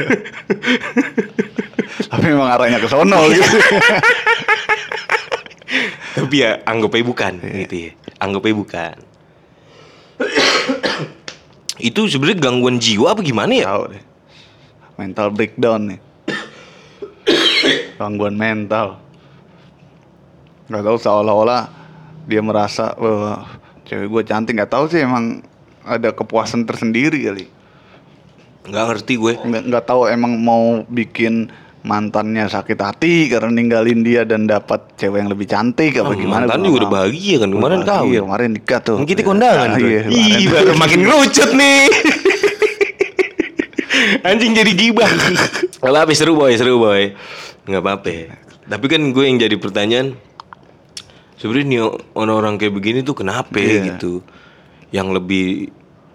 Tapi 2.09 2.25
memang 2.25 2.49
arahnya 2.57 2.81
ke 2.81 2.89
sono 2.91 3.23
gitu. 3.31 3.47
tapi 6.19 6.43
ya 6.43 6.59
anggap 6.67 6.91
aja 6.91 7.05
bukan 7.05 7.33
gitu 7.39 7.75
ya 7.87 7.91
anggap 8.19 8.43
aja 8.43 8.55
bukan 8.57 8.95
itu 11.89 11.99
sebenarnya 12.11 12.43
gangguan 12.43 12.75
jiwa 12.81 13.15
apa 13.15 13.21
gimana 13.23 13.53
ya 13.55 13.65
Tahu 13.71 13.83
deh. 13.95 14.03
Mental 14.99 15.27
breakdown 15.31 15.81
nih. 15.95 15.99
Gangguan 17.99 18.33
mental. 18.33 18.95
Gak 20.65 20.81
tahu 20.81 20.95
seolah-olah 20.95 21.67
dia 22.23 22.39
merasa 22.39 22.95
wah 22.95 23.43
cewek 23.83 24.07
gue 24.07 24.23
cantik. 24.23 24.55
Nggak 24.55 24.71
tahu 24.71 24.87
sih 24.87 25.03
emang 25.03 25.43
ada 25.83 26.09
kepuasan 26.09 26.63
tersendiri 26.63 27.19
kali. 27.21 27.45
nggak 28.61 28.85
ngerti 28.87 29.13
gue. 29.15 29.33
Nggak 29.41 29.63
nggak 29.65 29.83
tahu 29.83 30.07
emang 30.07 30.37
mau 30.37 30.85
bikin 30.85 31.49
mantannya 31.79 32.45
sakit 32.45 32.75
hati 32.77 33.27
karena 33.27 33.49
ninggalin 33.49 33.99
dia 33.99 34.23
dan 34.23 34.45
dapat 34.45 34.93
cewek 34.95 35.15
yang 35.17 35.27
lebih 35.27 35.47
cantik 35.47 35.95
apa 35.95 36.11
Ah, 36.11 36.13
gimana. 36.13 36.43
mantan 36.45 36.59
juga 36.59 36.67
nggak 36.69 36.75
udah 36.77 36.91
bahagia 36.93 37.35
kan 37.35 37.49
kemarin 37.49 37.79
kau 37.79 38.03
bahagia, 38.03 38.19
kemarin 38.21 38.49
nikah 38.53 38.79
tuh. 38.79 38.95
Kita 39.01 39.21
kondangan 39.23 39.69
Ah, 39.69 39.79
iya, 39.79 40.01
Ih, 40.05 40.07
kemarin. 40.07 40.47
baru 40.53 40.71
makin 40.77 40.99
ngerucut 41.01 41.49
nih. 41.51 41.83
Anjing 44.21 44.53
jadi 44.53 44.71
gibah. 44.71 45.09
Kalau 45.79 45.97
habis 45.97 46.15
seru 46.15 46.35
boy 46.35 46.51
seru 46.53 46.77
boy 46.77 47.15
nggak 47.65 47.81
apa-apa. 47.81 48.11
Tapi 48.69 48.85
kan 48.85 49.01
gue 49.09 49.23
yang 49.25 49.37
jadi 49.37 49.55
pertanyaan 49.55 50.13
sebenarnya 51.35 51.89
orang-orang 52.13 52.55
kayak 52.55 52.73
begini 52.73 52.99
tuh 53.01 53.15
kenapa 53.15 53.57
Iya. 53.57 53.95
gitu? 53.95 54.21
Yang 54.91 55.07
lebih 55.15 55.45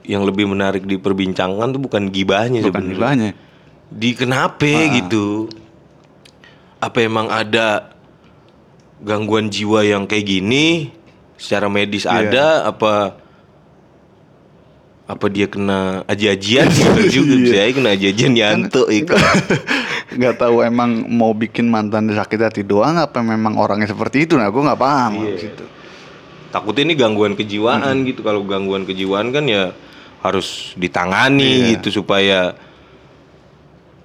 yang 0.05 0.23
lebih 0.23 0.45
menarik 0.45 0.85
diperbincangkan 0.85 1.73
tuh 1.73 1.81
bukan 1.81 2.09
gibahnya 2.09 2.61
bukan 2.61 2.71
sebenarnya. 2.71 2.95
gibahnya. 2.95 3.31
Di 3.89 4.11
kenapa 4.13 4.69
Ah. 4.69 4.93
gitu? 4.95 5.49
Apa 6.79 7.01
emang 7.01 7.27
ada 7.27 7.89
gangguan 9.01 9.49
jiwa 9.49 9.81
yang 9.81 10.05
kayak 10.05 10.29
gini? 10.29 10.93
Secara 11.35 11.67
medis 11.67 12.05
Iya. 12.05 12.13
ada 12.23 12.47
apa 12.67 13.17
apa 15.05 15.27
dia 15.29 15.45
kena 15.45 16.01
aji-ajian? 16.05 16.65
Gitu 16.73 17.21
juga 17.21 17.35
bisa 17.39 17.55
aja 17.59 17.73
kena 17.73 17.89
aji-ajian 17.93 18.33
Yanto 18.35 18.89
itu 18.93 19.13
nggak 20.15 20.35
tahu 20.37 20.61
emang 20.61 21.05
mau 21.07 21.31
bikin 21.31 21.67
mantan 21.67 22.09
sakit 22.09 22.39
hati 22.41 22.61
doang 22.63 22.95
apa 22.97 23.19
memang 23.19 23.55
orangnya 23.55 23.87
seperti 23.87 24.25
itu 24.25 24.35
nah 24.35 24.47
gue 24.47 24.61
nggak 24.61 24.79
paham 24.79 25.13
Iya. 25.23 25.35
situ 25.39 25.65
takutnya 26.49 26.83
ini 26.87 26.95
gangguan 26.95 27.33
kejiwaan 27.35 28.03
gitu 28.05 28.21
kalau 28.21 28.43
gangguan 28.43 28.83
kejiwaan 28.83 29.29
kan 29.29 29.45
ya 29.45 29.71
harus 30.21 30.73
ditangani 30.75 31.45
Iya. 31.45 31.65
gitu 31.77 32.01
supaya 32.01 32.55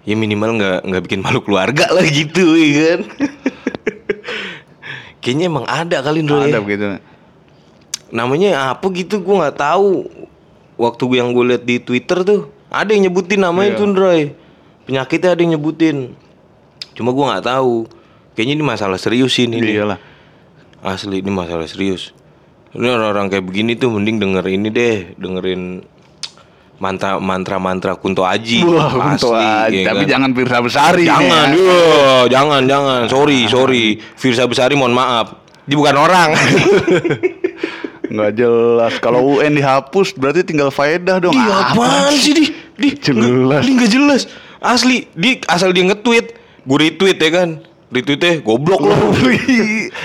ya 0.02 0.14
minimal 0.14 0.58
nggak 0.58 0.78
nggak 0.84 1.02
bikin 1.06 1.20
malu 1.22 1.40
keluarga 1.40 1.88
lah 1.90 2.04
gitu 2.04 2.54
ya 2.54 2.98
kan 2.98 3.02
kayaknya 5.22 5.46
emang 5.46 5.66
ada 5.68 6.00
kali 6.00 6.24
Ndro, 6.24 6.42
ya. 6.42 6.50
ada 6.50 6.60
begitu 6.60 6.84
namanya 8.10 8.74
apa 8.74 8.84
gitu 8.90 9.22
gue 9.22 9.36
nggak 9.36 9.56
tahu 9.56 10.08
waktu 10.80 11.02
gue 11.06 11.18
yang 11.20 11.30
gue 11.30 11.44
lihat 11.46 11.64
di 11.64 11.76
Twitter 11.78 12.24
tuh 12.24 12.40
ada 12.72 12.90
yang 12.90 13.06
nyebutin 13.06 13.40
namanya 13.40 13.76
Iya. 13.76 13.78
tuh 13.78 13.88
Ndroy. 13.90 14.22
Penyakitnya 14.90 15.38
ada 15.38 15.42
yang 15.46 15.54
nyebutin. 15.54 16.18
Cuma 16.98 17.14
gue 17.14 17.22
nggak 17.22 17.46
tahu. 17.46 17.86
Kayaknya 18.34 18.54
ini 18.58 18.66
masalah 18.66 18.98
serius 18.98 19.38
sih 19.38 19.46
ini. 19.46 19.62
Iyalah. 19.62 20.02
Asli 20.82 21.22
ini 21.22 21.30
masalah 21.30 21.70
serius. 21.70 22.10
Ini 22.74 22.90
orang-orang 22.90 23.30
kayak 23.30 23.46
begini 23.46 23.78
tuh 23.78 23.94
mending 23.94 24.18
denger 24.18 24.46
ini 24.50 24.74
deh, 24.74 25.14
dengerin 25.14 25.86
mantra 26.82 27.22
mantra 27.22 27.62
mantra 27.62 27.94
Kunto 28.02 28.26
Aji. 28.26 28.66
Wah, 28.66 29.14
untuk 29.14 29.38
aja. 29.38 29.70
ya 29.70 29.94
Tapi 29.94 30.10
kan? 30.10 30.18
jangan 30.18 30.30
Firsa 30.34 30.58
Besari. 30.58 31.06
Jangan, 31.06 31.48
ya. 31.54 31.80
jangan, 32.26 32.62
jangan. 32.66 33.02
Sorry, 33.06 33.46
sorry. 33.46 34.02
Firsa 34.18 34.50
Besari 34.50 34.74
mohon 34.74 34.98
maaf. 34.98 35.38
Dia 35.70 35.78
bukan 35.78 35.96
orang. 36.02 36.34
Nggak 38.10 38.32
jelas. 38.42 38.94
Kalau 38.98 39.38
UN 39.38 39.54
dihapus 39.54 40.18
berarti 40.18 40.42
tinggal 40.42 40.74
faedah 40.74 41.22
dong. 41.22 41.38
Iya 41.38 41.78
apaan 41.78 42.10
sih 42.18 42.34
di? 42.34 42.46
Di 42.74 42.90
Jelas. 42.98 43.62
Di 43.62 43.72
nggak 43.78 43.92
jelas. 43.92 44.22
Asli, 44.60 45.08
di 45.12 45.40
asal 45.46 45.72
dia 45.72 45.88
nge-tweet, 45.88 46.26
gue 46.62 46.78
retweet 46.78 47.18
ya 47.18 47.30
kan. 47.34 47.50
Retweetnya 47.90 48.40
goblok 48.40 48.84
lo. 48.84 48.94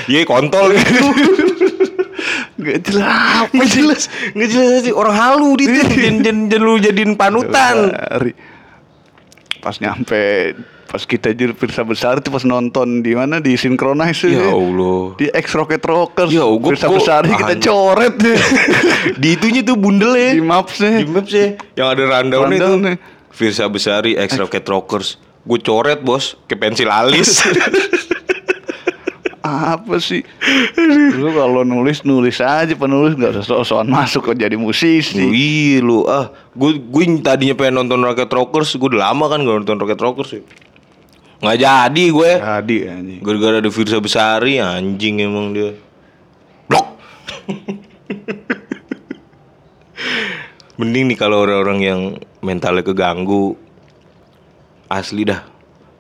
Iya 0.07 0.25
kontol 0.25 0.73
gitu. 0.73 1.05
Nggak 2.55 2.79
jelas. 2.87 3.45
Nggak 3.51 3.69
jelas, 3.69 4.03
nggak 4.33 4.49
jelas 4.49 4.81
sih 4.81 4.95
orang 4.95 5.13
halu 5.13 5.59
di 5.59 5.69
jangan, 5.69 5.91
jangan, 6.23 6.37
jangan 6.49 6.65
lu 6.65 6.75
jadiin 6.79 7.13
panutan. 7.13 7.77
Pas 9.61 9.77
nyampe 9.81 10.55
pas 10.85 11.03
kita 11.03 11.35
jadi 11.35 11.51
Firsa 11.51 11.83
Besari 11.83 12.23
tuh 12.23 12.31
pas 12.31 12.47
nonton 12.47 13.03
di 13.03 13.19
mana 13.19 13.43
di 13.43 13.59
Synchronize 13.59 14.31
Ya 14.31 14.47
ya. 14.47 14.55
Allah. 14.55 15.19
Di 15.19 15.27
X 15.27 15.47
Rocket 15.53 15.83
Rockers. 15.83 16.31
Ya, 16.31 16.47
Firsa 16.47 16.87
gua- 16.87 17.03
Besari 17.03 17.35
kita 17.35 17.55
coret 17.59 18.15
deh. 18.15 18.39
di 19.23 19.29
itunya 19.35 19.61
tuh 19.61 19.75
bundel 19.75 20.15
ya. 20.15 20.31
di 20.33 20.41
mapsnya. 20.41 21.03
Di 21.03 21.09
maps 21.11 21.33
ya. 21.35 21.59
Yang 21.75 21.89
ada 21.91 22.03
rundown 22.07 22.49
itu. 22.49 22.73
Firsa 23.35 23.67
Besari 23.67 24.15
X 24.15 24.39
Rocket 24.39 24.63
Rockers. 24.63 25.19
Gue 25.43 25.59
coret 25.59 26.01
bos 26.01 26.39
ke 26.47 26.55
pensil 26.55 26.89
alis. 26.89 27.43
Apa 29.45 30.01
sih? 30.01 30.25
Lu 31.21 31.29
kalau 31.37 31.69
nulis 31.69 32.01
nulis 32.01 32.41
aja 32.41 32.73
penulis 32.73 33.13
nggak 33.13 33.37
usah 33.37 33.45
sok-sokan 33.45 33.93
masuk 33.93 34.33
kok 34.33 34.41
jadi 34.41 34.57
musisi. 34.57 35.21
Wih 35.21 35.85
lu 35.85 36.09
ah, 36.09 36.33
gue 36.57 36.81
gue 36.81 37.05
tadinya 37.21 37.53
pengen 37.53 37.85
nonton 37.85 38.01
Rocket 38.01 38.33
Rockers, 38.33 38.73
gue 38.73 38.97
udah 38.97 39.13
lama 39.13 39.29
kan 39.29 39.45
gak 39.45 39.57
nonton 39.61 39.77
Rocket 39.77 40.01
Rockers 40.01 40.41
ya. 40.41 40.43
Nggak 41.45 41.59
jadi 41.61 42.05
gue. 42.09 42.31
Jadi 42.41 42.77
anjing. 42.89 43.21
Gara-gara 43.21 43.61
ada 43.61 43.69
Firsa 43.69 44.01
Besari 44.01 44.57
anjing 44.57 45.21
emang 45.21 45.53
dia. 45.53 45.77
Blok. 46.65 46.97
Mending 50.81 51.13
nih 51.13 51.19
kalau 51.21 51.45
orang-orang 51.45 51.79
yang 51.85 52.17
mentalnya 52.45 52.85
keganggu 52.85 53.57
asli 54.93 55.25
dah. 55.25 55.41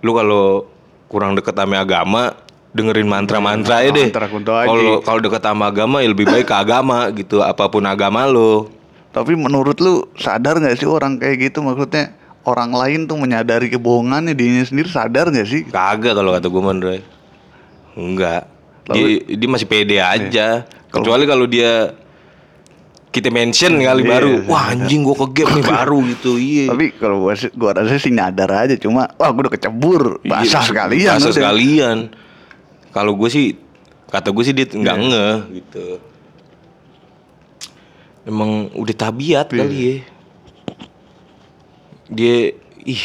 Lu 0.04 0.12
kalau 0.12 0.68
kurang 1.08 1.32
deket 1.32 1.56
sama 1.56 1.80
agama 1.80 2.36
dengerin 2.76 3.08
mantra-mantra 3.08 3.80
ya 3.80 3.90
deh. 3.94 4.10
Kalau 4.12 5.00
kalau 5.00 5.20
deket 5.24 5.40
sama 5.40 5.72
agama 5.72 6.04
ya 6.04 6.12
lebih 6.12 6.28
baik 6.28 6.44
ke 6.44 6.54
agama 6.54 7.08
gitu, 7.16 7.40
apa 7.40 7.64
pun 7.72 7.88
agama 7.88 8.28
lo. 8.28 8.68
Tapi 9.14 9.38
menurut 9.38 9.78
lu 9.80 10.04
sadar 10.18 10.60
nggak 10.60 10.76
sih 10.76 10.90
orang 10.90 11.16
kayak 11.22 11.48
gitu 11.48 11.62
maksudnya 11.62 12.12
orang 12.44 12.74
lain 12.74 13.06
tuh 13.06 13.14
menyadari 13.14 13.70
kebohongannya 13.70 14.34
dirinya 14.34 14.66
sendiri 14.66 14.90
sadar 14.90 15.30
nggak 15.30 15.48
sih? 15.48 15.62
Kagak 15.70 16.18
kalau 16.18 16.34
kata 16.34 16.46
gue 16.50 16.62
Mandre. 16.62 16.96
Enggak. 17.94 18.50
Dia, 18.90 19.22
dia 19.22 19.48
masih 19.48 19.70
pede 19.70 19.96
aja. 20.02 20.68
Kecuali 20.92 21.24
kalau 21.24 21.46
dia 21.48 21.94
kita 23.14 23.30
mention 23.30 23.78
kali 23.78 24.02
Iya, 24.02 24.10
baru. 24.10 24.32
iya. 24.42 24.50
Wah 24.50 24.64
anjing 24.74 25.06
gua 25.06 25.14
ke 25.14 25.26
game 25.32 25.50
nih 25.54 25.64
baru 25.64 25.98
gitu. 26.10 26.30
Iya. 26.34 26.66
Tapi 26.74 26.86
kalau 26.98 27.16
gua, 27.22 27.32
gua 27.54 27.70
rasa 27.72 27.94
sih 27.96 28.10
nyadar 28.10 28.50
aja 28.50 28.74
cuma 28.74 29.06
wah 29.14 29.30
gua 29.30 29.46
udah 29.46 29.54
kecebur 29.54 30.18
basah 30.20 30.60
Iya, 30.60 30.60
sekalian 30.66 31.14
Basah 31.16 31.30
sekalian. 31.30 31.98
Kalau 32.90 33.14
gue 33.14 33.26
sih 33.26 33.54
kata 34.06 34.30
gue 34.30 34.42
sih 34.42 34.50
dia 34.50 34.66
nggak 34.66 34.96
Iya. 34.96 35.06
ngeh 35.06 35.36
gitu. 35.54 35.86
Emang 38.24 38.70
udah 38.72 38.94
tabiat 38.94 39.46
Iya. 39.48 39.58
kali 39.58 39.76
ya. 39.78 39.96
Dia 42.08 42.36
ih 42.84 43.04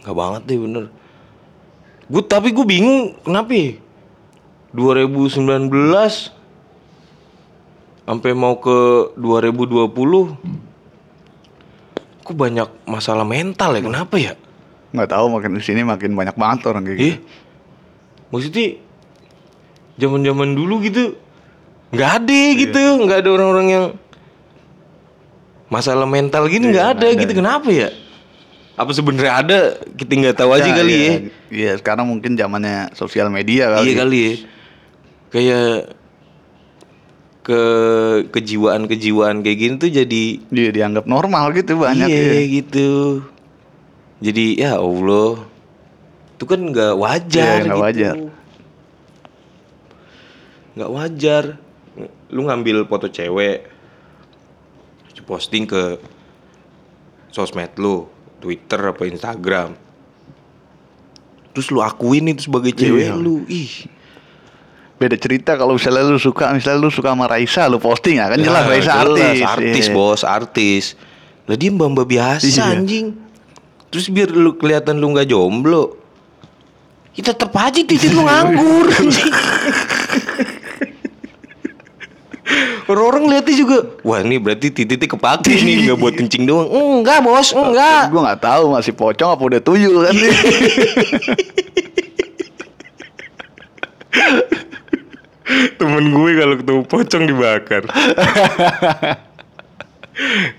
nggak 0.00 0.16
banget 0.16 0.42
deh 0.44 0.58
bener. 0.58 0.84
Gue 2.06 2.22
tapi 2.22 2.50
gue 2.50 2.64
bingung 2.64 3.16
kenapa 3.20 3.52
ya? 3.52 3.70
2019 4.72 6.39
sampai 8.10 8.34
mau 8.34 8.58
ke 8.58 9.14
2020 9.14 9.86
kok 12.26 12.34
banyak 12.34 12.66
masalah 12.82 13.22
mental 13.22 13.78
ya 13.78 13.82
kenapa 13.86 14.18
ya? 14.18 14.34
Nggak 14.90 15.14
tahu 15.14 15.30
makin 15.30 15.54
di 15.54 15.62
sini 15.62 15.86
makin 15.86 16.18
banyak 16.18 16.34
banget 16.34 16.66
orang 16.66 16.90
kayak 16.90 16.98
gitu. 16.98 17.22
Maksudnya 18.34 18.82
zaman-zaman 19.94 20.58
dulu 20.58 20.82
gitu 20.82 21.14
nggak 21.94 22.10
ada 22.18 22.42
gitu, 22.58 22.82
nggak 23.06 23.18
ada 23.22 23.30
orang-orang 23.30 23.66
yang 23.70 23.86
masalah 25.70 26.10
mental 26.10 26.50
gini 26.50 26.74
nggak 26.74 26.98
ada, 26.98 27.06
gitu. 27.14 27.30
Kenapa 27.30 27.70
ya? 27.70 27.94
Apa 28.74 28.90
sebenarnya 28.90 29.38
ada? 29.38 29.58
Kita 29.94 30.18
nggak 30.18 30.34
tahu 30.34 30.50
aja 30.50 30.66
Ya, 30.66 30.74
kali 30.74 30.90
iya. 30.90 31.06
ya. 31.06 31.14
Iya, 31.50 31.72
sekarang 31.78 32.10
mungkin 32.10 32.34
zamannya 32.34 32.90
sosial 32.98 33.30
media 33.30 33.70
kali. 33.70 33.86
Iya 33.86 33.94
kali 34.02 34.18
ya. 34.18 34.34
Kayak 35.30 35.99
ke 37.40 37.62
kejiwaan-kejiwaan 38.28 39.40
kayak 39.40 39.58
gini 39.58 39.74
tuh 39.76 39.88
jadi 39.88 40.22
Dia 40.52 40.70
dianggap 40.70 41.08
normal 41.08 41.56
gitu 41.56 41.80
banyak 41.80 42.04
iya 42.04 42.36
ya. 42.36 42.44
gitu. 42.46 42.90
Jadi 44.20 44.60
ya 44.60 44.76
Allah, 44.76 45.40
itu 46.36 46.44
kan 46.44 46.60
nggak 46.60 46.92
wajar 46.94 47.56
Iya, 47.56 47.64
nggak 47.64 47.78
gitu. 47.78 47.84
wajar. 47.88 48.16
Nggak 50.76 50.90
wajar. 50.92 51.44
Lu 52.28 52.40
ngambil 52.44 52.84
foto 52.84 53.08
cewek, 53.08 53.64
posting 55.24 55.64
ke 55.64 55.96
sosmed 57.30 57.70
lu, 57.76 58.06
Twitter 58.38 58.80
apa 58.82 59.02
Instagram. 59.04 59.74
Terus 61.50 61.66
lu 61.70 61.80
akuin 61.80 62.30
itu 62.30 62.46
sebagai 62.46 62.70
cewek 62.70 63.10
Iya. 63.10 63.16
lu, 63.16 63.42
ih. 63.46 63.88
Beda 65.00 65.16
cerita 65.16 65.56
kalau 65.56 65.74
misalnya 65.74 66.04
lu 66.04 66.20
suka, 66.20 66.52
misalnya 66.52 66.76
lu 66.78 66.92
suka 66.92 67.08
sama 67.08 67.24
Raisa, 67.24 67.64
lu 67.66 67.80
posting 67.80 68.20
ya 68.20 68.28
kan 68.28 68.36
jelas 68.36 68.60
Nah, 68.60 68.68
Raisa 68.68 68.92
jelas, 69.00 69.00
artis. 69.00 69.40
artis 69.42 69.84
Iya. 69.88 69.94
bos, 69.96 70.20
artis. 70.22 70.84
Lah 71.48 71.56
dia 71.56 71.72
mbak-mbak 71.72 72.04
biasa 72.04 72.44
Iya. 72.46 72.64
anjing. 72.76 73.16
Terus 73.88 74.06
biar 74.06 74.28
lu 74.28 74.54
kelihatan 74.54 75.00
lu 75.00 75.08
nggak 75.10 75.26
jomblo. 75.26 75.96
Ya 77.10 77.26
tetep 77.26 77.48
aja 77.50 77.80
titik 77.80 78.12
lu 78.12 78.22
nganggur. 78.22 78.86
Orang-orang 82.86 83.30
lihatnya 83.30 83.54
juga, 83.56 83.78
wah 84.02 84.18
ini 84.18 84.34
berarti 84.36 84.68
titiknya 84.68 85.06
kepake 85.08 85.54
nih 85.54 85.86
nggak 85.86 85.96
buat 85.96 86.12
kencing 86.12 86.42
doang. 86.42 86.66
Enggak 86.68 87.22
bos, 87.22 87.50
enggak. 87.52 88.10
Gue 88.10 88.20
nggak 88.20 88.42
tahu 88.42 88.74
masih 88.74 88.92
pocong 88.92 89.30
apa 89.30 89.38
udah 89.40 89.60
tuyul 89.62 90.02
kan. 90.02 90.14
Temen 95.50 96.04
gue 96.14 96.30
kalau 96.38 96.54
ketemu 96.58 96.82
pocong 96.86 97.24
dibakar. 97.26 97.82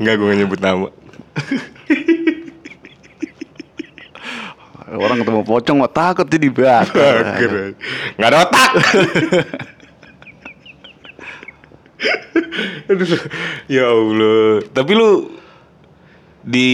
Enggak 0.01 0.15
gue 0.19 0.31
nyebut 0.35 0.59
nama. 0.59 0.89
Orang 4.91 5.23
ketemu 5.23 5.41
pocong 5.47 5.77
mah 5.79 5.91
takut 5.91 6.27
dia 6.27 6.41
dibakar. 6.41 7.39
Nggak 8.19 8.29
ada 8.29 8.37
otak. 8.43 8.71
Ya 13.71 13.87
Allah. 13.87 14.59
Tapi 14.75 14.91
lu 14.91 15.31
di 16.43 16.69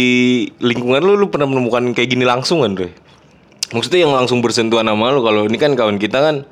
lingkungan 0.57 1.03
lu 1.03 1.19
lu 1.19 1.27
pernah 1.29 1.45
menemukan 1.45 1.93
kayak 1.93 2.09
gini 2.09 2.25
langsung 2.25 2.65
kan? 2.65 2.73
Maksudnya 3.67 4.07
yang 4.07 4.15
langsung 4.15 4.41
bersentuhan 4.41 4.87
sama 4.87 5.13
lu 5.13 5.21
kalau 5.21 5.45
ini 5.45 5.59
kan 5.59 5.75
kawan 5.77 5.99
kita 6.01 6.17
kan 6.23 6.47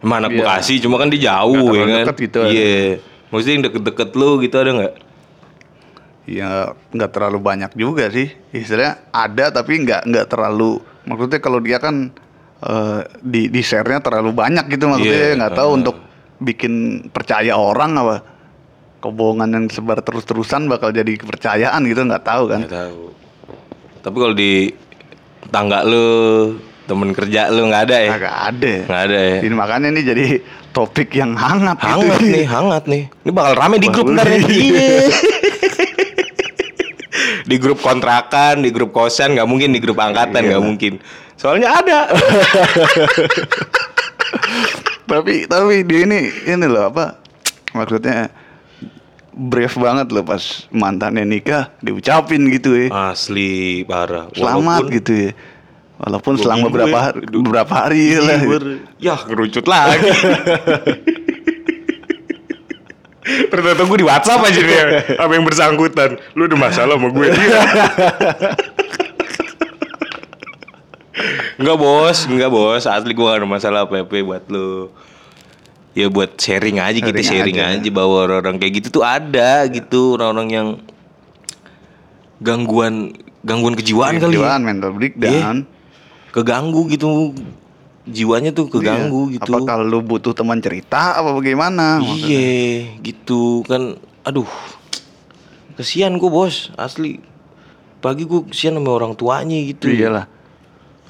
emang 0.00 0.16
anak 0.24 0.30
Iya. 0.32 0.38
Bekasi, 0.42 0.74
cuma 0.80 0.96
kan 0.96 1.08
dia 1.08 1.32
jauh 1.32 1.72
ya 1.72 1.84
kan. 1.84 1.96
deket 2.04 2.16
gitu, 2.28 2.40
Iya. 2.46 3.00
Maksudnya 3.30 3.54
yang 3.54 3.64
deket-deket 3.70 4.10
lu 4.18 4.30
gitu 4.42 4.56
ada 4.58 4.70
nggak? 4.74 4.94
Ya 6.26 6.50
nggak 6.90 7.10
terlalu 7.10 7.38
banyak 7.38 7.70
juga 7.74 8.10
sih. 8.10 8.30
Istilahnya 8.50 9.02
ada 9.10 9.50
tapi 9.50 9.82
nggak 9.82 10.06
nggak 10.06 10.26
terlalu. 10.26 10.78
Maksudnya 11.06 11.38
kalau 11.38 11.58
dia 11.58 11.78
kan 11.78 12.10
eh, 12.60 13.00
di 13.22 13.46
di 13.48 13.62
share-nya 13.62 14.02
terlalu 14.02 14.34
banyak 14.34 14.66
gitu 14.68 14.84
maksudnya 14.86 15.26
Iya, 15.34 15.38
nggak 15.38 15.54
tahu 15.54 15.70
ah. 15.70 15.78
untuk 15.78 15.96
bikin 16.40 16.74
percaya 17.12 17.52
orang 17.54 17.92
apa 17.98 18.16
kebohongan 19.00 19.48
yang 19.48 19.66
sebar 19.72 20.00
terus-terusan 20.04 20.68
bakal 20.68 20.92
jadi 20.92 21.16
kepercayaan 21.16 21.80
gitu 21.86 22.02
nggak 22.04 22.24
tahu 22.26 22.42
kan. 22.50 22.60
Nggak 22.66 22.76
tahu. 22.76 23.02
Tapi 24.00 24.16
kalau 24.16 24.34
di 24.34 24.52
tangga 25.50 25.84
lu, 25.84 26.06
temen 26.90 27.14
kerja 27.14 27.46
lu 27.54 27.70
nggak 27.70 27.82
ada 27.86 27.96
ya? 28.02 28.10
Nggak 28.18 28.38
ada. 28.50 28.72
Nggak 28.90 29.02
ada 29.06 29.18
ya? 29.22 29.38
Ini 29.46 29.54
makanya 29.54 29.88
ini 29.94 30.00
jadi 30.02 30.24
topik 30.74 31.14
yang 31.14 31.38
hangat, 31.38 31.78
Hangat 31.78 32.18
gitu. 32.18 32.34
nih, 32.34 32.46
hangat 32.50 32.84
nih. 32.90 33.02
Ini 33.22 33.30
bakal 33.30 33.52
rame 33.54 33.76
di 33.78 33.88
grup 33.88 34.06
ntar 34.10 34.26
nih. 34.26 34.42
Iya. 34.50 34.98
di 37.46 37.56
grup 37.58 37.78
kontrakan, 37.78 38.62
di 38.62 38.70
grup 38.74 38.90
kosan 38.90 39.38
nggak 39.38 39.46
mungkin 39.46 39.70
di 39.70 39.78
grup 39.78 39.98
angkatan 39.98 40.42
nggak 40.50 40.62
mungkin. 40.62 40.98
Soalnya 41.38 41.78
ada. 41.78 41.98
tapi 45.10 45.46
tapi 45.50 45.82
dia 45.82 46.06
ini 46.06 46.18
ini 46.46 46.66
loh 46.70 46.86
apa 46.86 47.18
maksudnya 47.74 48.30
brave 49.34 49.74
banget 49.74 50.06
loh 50.14 50.22
pas 50.22 50.38
mantannya 50.70 51.26
nikah 51.26 51.74
diucapin 51.82 52.46
gitu 52.54 52.78
ya 52.78 53.10
Asli 53.10 53.82
parah. 53.82 54.30
selamat 54.30 54.86
Walaupun 54.86 54.94
gitu 54.94 55.12
ya 55.18 55.30
walaupun 56.00 56.32
Dua 56.34 56.42
selang 56.42 56.60
beberapa 56.64 56.90
ya. 56.90 57.02
hari, 57.06 57.20
beberapa 57.26 57.72
hari 57.76 58.04
lah 58.16 58.38
Ber- 58.40 58.80
Ya 58.96 59.14
ngerucut 59.20 59.64
lagi. 59.64 60.00
Ternyata 63.46 63.82
gue 63.84 63.96
di 63.96 64.06
WhatsApp 64.06 64.42
aja 64.42 64.58
dia 64.58 64.84
sama 65.14 65.32
yang 65.32 65.46
bersangkutan. 65.46 66.10
Lu 66.34 66.44
ada 66.44 66.56
masalah 66.56 66.96
sama 66.96 67.08
gue 67.08 67.26
dia. 67.28 67.60
Enggak 71.54 71.76
bos, 71.76 72.18
enggak 72.26 72.50
bos. 72.50 72.82
Asli 72.84 73.12
gue 73.12 73.22
gak 73.22 73.38
ada 73.38 73.46
masalah 73.46 73.80
apa-apa 73.84 74.16
buat 74.24 74.44
lu. 74.48 74.88
Ya 75.92 76.06
buat 76.06 76.32
sharing 76.34 76.78
aja 76.78 76.96
kita 76.96 77.18
Sharing 77.20 77.50
sharing 77.52 77.56
aja. 77.58 77.76
aja, 77.76 77.90
bahwa 77.90 78.16
orang-orang 78.24 78.56
kayak 78.56 78.72
gitu 78.80 78.88
tuh 78.94 79.04
ada 79.04 79.66
gitu 79.66 80.14
orang-orang 80.14 80.48
yang 80.48 80.68
gangguan 82.38 83.10
gangguan 83.42 83.74
kejiwaan 83.74 84.16
kali 84.16 84.38
ya. 84.38 84.42
Kejiwaan, 84.42 84.60
mental 84.62 84.90
breakdown 84.94 85.56
keganggu 86.30 86.86
gitu. 86.90 87.34
Jiwanya 88.10 88.50
tuh 88.50 88.66
keganggu 88.72 89.28
Iya. 89.28 89.34
gitu. 89.38 89.52
Apa 89.54 89.76
kalau 89.76 89.84
lu 89.84 90.00
butuh 90.00 90.32
teman 90.32 90.58
cerita 90.58 91.20
apa 91.20 91.30
bagaimana 91.36 92.00
iya 92.02 92.96
gitu 93.04 93.62
kan. 93.68 94.00
Aduh 94.24 94.48
kesian 95.76 96.16
gue 96.16 96.30
bos. 96.32 96.72
Asli. 96.74 97.20
Pagi 98.00 98.24
gue 98.24 98.48
kesian 98.48 98.80
sama 98.80 98.96
orang 98.96 99.12
tuanya 99.14 99.60
gitu. 99.60 99.92
Iyalah. 99.92 100.26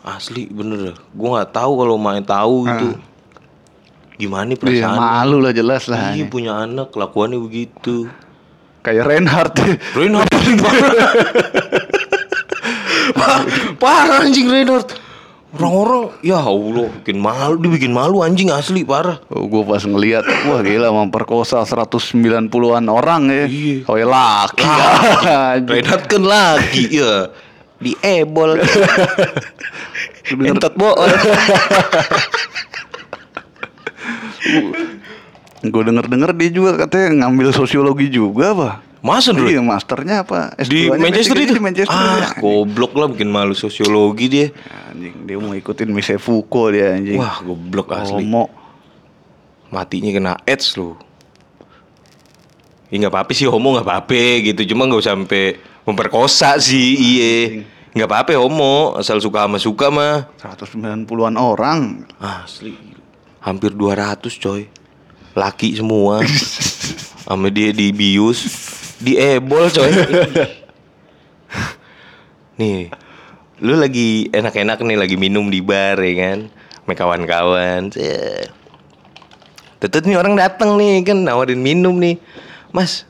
Asli 0.03 0.51
bener. 0.51 0.99
Gue 1.15 1.29
nggak 1.31 1.55
tahu 1.55 1.73
kalau 1.79 1.97
main 1.97 2.27
tahu 2.27 2.67
gitu. 2.67 2.89
Gimana 4.21 4.53
iya 4.53 4.61
perasaan 4.61 4.99
malu 4.99 5.39
lah 5.41 5.53
jelas 5.55 5.89
lah. 5.89 6.13
Iya 6.13 6.27
punya 6.29 6.53
anak 6.59 6.93
kelakuannya 6.93 7.39
begitu. 7.41 8.11
Kayak 8.83 9.09
Reinhardt. 9.09 9.57
Reinhardt. 9.97 10.29
Parah 13.15 13.43
parah 13.83 14.19
anjing 14.27 14.49
Reinhardt 14.51 15.10
orang-orang 15.57 16.15
ya 16.23 16.39
Allah 16.39 16.89
bikin 17.03 17.19
malu 17.19 17.59
dia 17.59 17.71
bikin 17.71 17.93
malu 17.95 18.23
anjing 18.23 18.51
asli 18.55 18.87
parah 18.87 19.19
Oh, 19.31 19.47
gue 19.51 19.63
pas 19.67 19.83
ngeliat, 19.83 20.23
wah 20.47 20.63
gila 20.63 20.95
memperkosa 20.95 21.63
190-an 21.67 22.87
orang 22.87 23.23
ya. 23.31 23.45
Iya. 23.51 23.87
Oh 23.91 23.97
ya 23.99 24.07
laki. 24.07 24.67
Reinhardt 25.71 26.07
kan 26.07 26.23
lagi 26.23 26.87
ya 26.91 27.31
di 27.81 27.97
ebol 28.05 28.61
entot 30.53 30.77
bool 30.77 30.93
gue 35.61 35.83
denger-denger 35.85 36.31
dia 36.37 36.51
juga 36.53 36.77
katanya 36.77 37.25
ngambil 37.25 37.53
sosiologi 37.57 38.13
juga 38.13 38.53
apa? 38.53 38.85
Masa 39.01 39.33
dulu 39.33 39.49
Iya, 39.49 39.61
masternya 39.61 40.23
apa? 40.23 40.53
di 40.61 40.87
S2-nya 40.87 41.01
Manchester 41.01 41.37
itu 41.39 41.53
Di 41.53 41.63
Manchester. 41.63 41.97
ah 41.97 42.17
ya. 42.19 42.29
goblok 42.37 42.93
lah 42.95 43.09
bikin 43.09 43.27
malu 43.27 43.53
sosiologi 43.53 44.27
dia 44.27 44.47
Anjing, 44.87 45.25
dia 45.25 45.37
mau 45.37 45.53
ikutin 45.53 45.89
Michel 45.89 46.17
Foucault 46.17 46.71
dia 46.71 46.95
anjing. 46.95 47.17
wah 47.17 47.41
goblok 47.41 47.89
asli 47.91 48.21
Homo. 48.21 48.53
matinya 49.69 50.11
kena 50.11 50.33
AIDS 50.43 50.77
loh 50.77 51.01
Ya 52.87 52.99
nggak 52.99 53.15
apa-apa 53.15 53.31
sih 53.31 53.47
homo 53.47 53.73
nggak 53.73 53.87
apa-apa 53.87 54.19
gitu 54.45 54.67
cuma 54.69 54.83
nggak 54.83 54.99
usah 54.99 55.15
sampai 55.15 55.55
memperkosa 55.81 56.59
sih 56.59 56.99
iye 56.99 57.63
nggak 57.91 58.05
apa-apa 58.05 58.35
homo 58.35 58.99
asal 58.99 59.17
suka 59.17 59.47
sama 59.47 59.57
suka 59.57 59.87
mah 59.89 60.27
190-an 60.37 61.07
orang. 61.35 62.03
asli 62.19 62.75
hampir 63.39 63.71
200 63.73 64.27
coy 64.37 64.67
laki 65.33 65.73
semua 65.73 66.19
sama 67.25 67.47
dia 67.47 67.71
di 67.71 67.89
bius 67.91 68.43
di 69.01 69.17
ebol 69.17 69.67
coy. 69.73 69.91
Nih 72.61 72.93
lu 73.61 73.77
lagi 73.77 74.29
enak-enak 74.33 74.81
nih 74.85 74.97
lagi 75.01 75.17
minum 75.17 75.49
di 75.49 75.65
bar 75.65 75.97
ya 76.01 76.13
kan? 76.17 76.39
Sama 76.85 76.93
kawan-kawan 76.97 77.93
Set. 77.93 78.53
Tetep 79.81 80.05
nih 80.05 80.21
orang 80.21 80.37
datang 80.37 80.77
nih 80.77 81.01
kan? 81.05 81.25
Nawarin 81.25 81.61
minum 81.61 81.97
nih. 81.97 82.21
Mas 82.71 83.09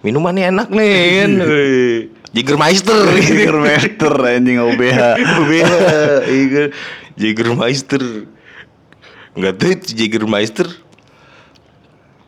minumannya 0.00 0.48
enak 0.48 0.68
nih 0.72 0.96
kan? 1.20 1.30
Jägermeister 2.36 3.16
Jägermeister 3.16 4.12
anjing 4.12 4.60
OBH. 4.60 5.00
OBH 5.40 5.72
iya 6.28 6.44
kan. 6.48 6.68
Jägermeister 7.16 8.02
Enggak 9.36 9.60
itu 9.68 9.92
Jägermeister 9.92 10.68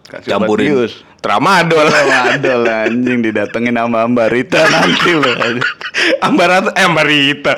Kasih 0.09 0.29
Campurin 0.33 0.68
bius. 0.73 1.05
Tramadol. 1.21 1.85
Waduh 1.92 2.64
anjing 2.64 3.21
didatengin 3.21 3.77
sama 3.77 4.09
Mbak 4.09 4.29
Rita 4.33 4.61
nanti 4.64 5.12
loh. 5.12 5.37
Ambarata 6.27 6.73
eh 6.73 6.88
Ambarita 6.88 7.53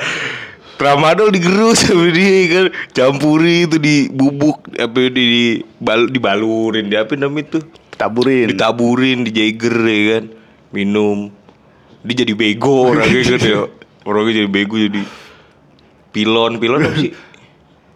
Tramadol 0.74 1.30
digerus 1.30 1.86
sama 1.86 2.10
dia 2.10 2.48
kan. 2.50 2.66
Campuri 2.90 3.70
itu 3.70 3.76
di 3.78 4.10
bubuk 4.10 4.66
apa 4.74 5.12
di, 5.12 5.22
di 5.22 5.44
bal, 5.78 6.10
dibalurin 6.10 6.90
di 6.90 6.96
apa 6.98 7.14
namanya 7.14 7.54
itu? 7.54 7.60
Taburin. 8.00 8.48
ditaburin 8.48 9.28
di 9.28 9.30
Jager 9.30 9.76
ya 9.76 9.98
kan. 10.16 10.24
Minum. 10.72 11.28
Dia 12.00 12.24
jadi 12.24 12.32
bego 12.32 12.96
orangnya 12.96 13.20
kan 13.28 13.40
ya. 13.44 13.60
Orangnya 14.08 14.32
jadi 14.40 14.48
bego 14.48 14.74
jadi 14.80 15.04
pilon. 16.16 16.56
Pilon 16.56 16.80
apa 16.82 16.96
sih? 16.96 17.12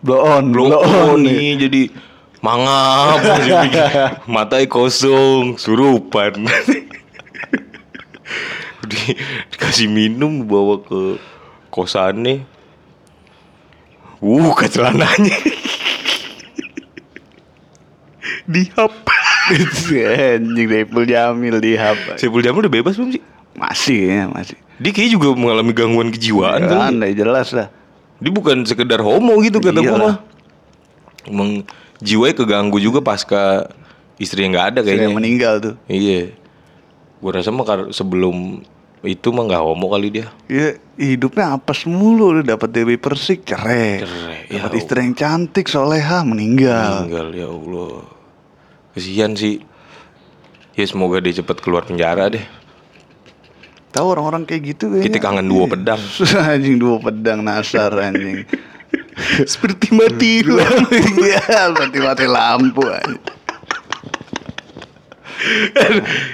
Blow 0.04 0.20
on, 0.20 0.52
blow 0.52 0.68
blow 0.68 1.16
on. 1.16 1.24
nih 1.24 1.56
jadi 1.56 1.82
mangap 2.44 3.24
matanya 4.34 4.68
kosong 4.68 5.56
surupan 5.56 6.44
di, 8.84 9.16
dikasih 9.48 9.88
minum 9.88 10.44
bawa 10.44 10.76
ke 10.78 11.16
kosannya 11.72 12.44
uh 14.20 14.50
ke 14.52 14.66
celananya 14.68 15.32
dihap 18.44 18.92
anjing 19.48 20.68
Saiful 20.68 21.04
Jamil 21.04 21.56
di 21.60 21.76
hap. 21.76 21.96
Saiful 22.16 22.40
Jamil 22.40 22.64
udah 22.64 22.72
bebas 22.72 22.96
belum 22.96 23.12
sih 23.12 23.22
Masih 23.54 24.00
ya, 24.10 24.22
masih. 24.26 24.56
dia 24.76 24.90
kayaknya 24.90 25.12
juga 25.14 25.28
mengalami 25.32 25.72
gangguan 25.72 26.08
kejiwaan 26.10 26.60
kan 26.64 26.92
Kan 26.92 27.12
jelas 27.14 27.52
lah. 27.54 27.68
dia 28.18 28.28
bukan 28.28 28.64
sekedar 28.64 29.00
homo 29.00 29.36
gitu 29.40 29.60
kata 29.60 29.78
gua 29.78 29.84
Iyalah. 29.84 30.00
mah 30.04 30.16
emang 31.24 31.50
jiwanya 32.02 32.34
keganggu 32.34 32.78
juga 32.82 32.98
pasca 33.04 33.68
istri 34.18 34.46
yang 34.46 34.54
nggak 34.54 34.66
ada 34.74 34.80
Kayaknya 34.82 35.10
kayaknya 35.10 35.18
meninggal 35.18 35.54
tuh. 35.60 35.74
Iya. 35.90 36.34
Gua 37.18 37.30
rasa 37.34 37.50
mah 37.50 37.90
sebelum 37.90 38.62
itu 39.04 39.28
mah 39.30 39.44
nggak 39.44 39.62
homo 39.62 39.86
kali 39.92 40.08
dia. 40.08 40.26
Ya 40.48 40.80
hidupnya 40.96 41.54
apes 41.54 41.84
mulu 41.84 42.40
udah 42.40 42.56
dapat 42.56 42.72
Dewi 42.72 42.96
Persik 42.96 43.44
cerai. 43.44 44.00
Cerai, 44.00 44.38
ya 44.48 44.64
Dapat 44.64 44.80
istri 44.80 44.98
yang 45.04 45.14
cantik 45.14 45.68
soleha 45.68 46.24
meninggal. 46.24 47.04
Meninggal 47.04 47.28
ya 47.36 47.46
Allah. 47.52 47.94
Kesian 48.96 49.36
sih. 49.36 49.60
Ya 50.74 50.84
semoga 50.88 51.22
dia 51.22 51.36
cepat 51.38 51.60
keluar 51.62 51.86
penjara 51.86 52.32
deh. 52.32 52.42
Tahu 53.94 54.06
orang-orang 54.10 54.42
kayak 54.42 54.74
gitu 54.74 54.90
kayaknya. 54.90 55.06
Kita 55.06 55.18
kangen 55.22 55.46
duo 55.46 55.70
pedang. 55.70 56.02
anjing 56.50 56.76
duo 56.82 56.98
pedang 56.98 57.46
nasar 57.46 57.94
anjing. 57.94 58.42
Seperti 59.44 59.94
mati 59.94 60.42
Iya, 61.22 61.40
seperti 61.70 61.98
mati 61.98 62.26
lampu 62.26 62.82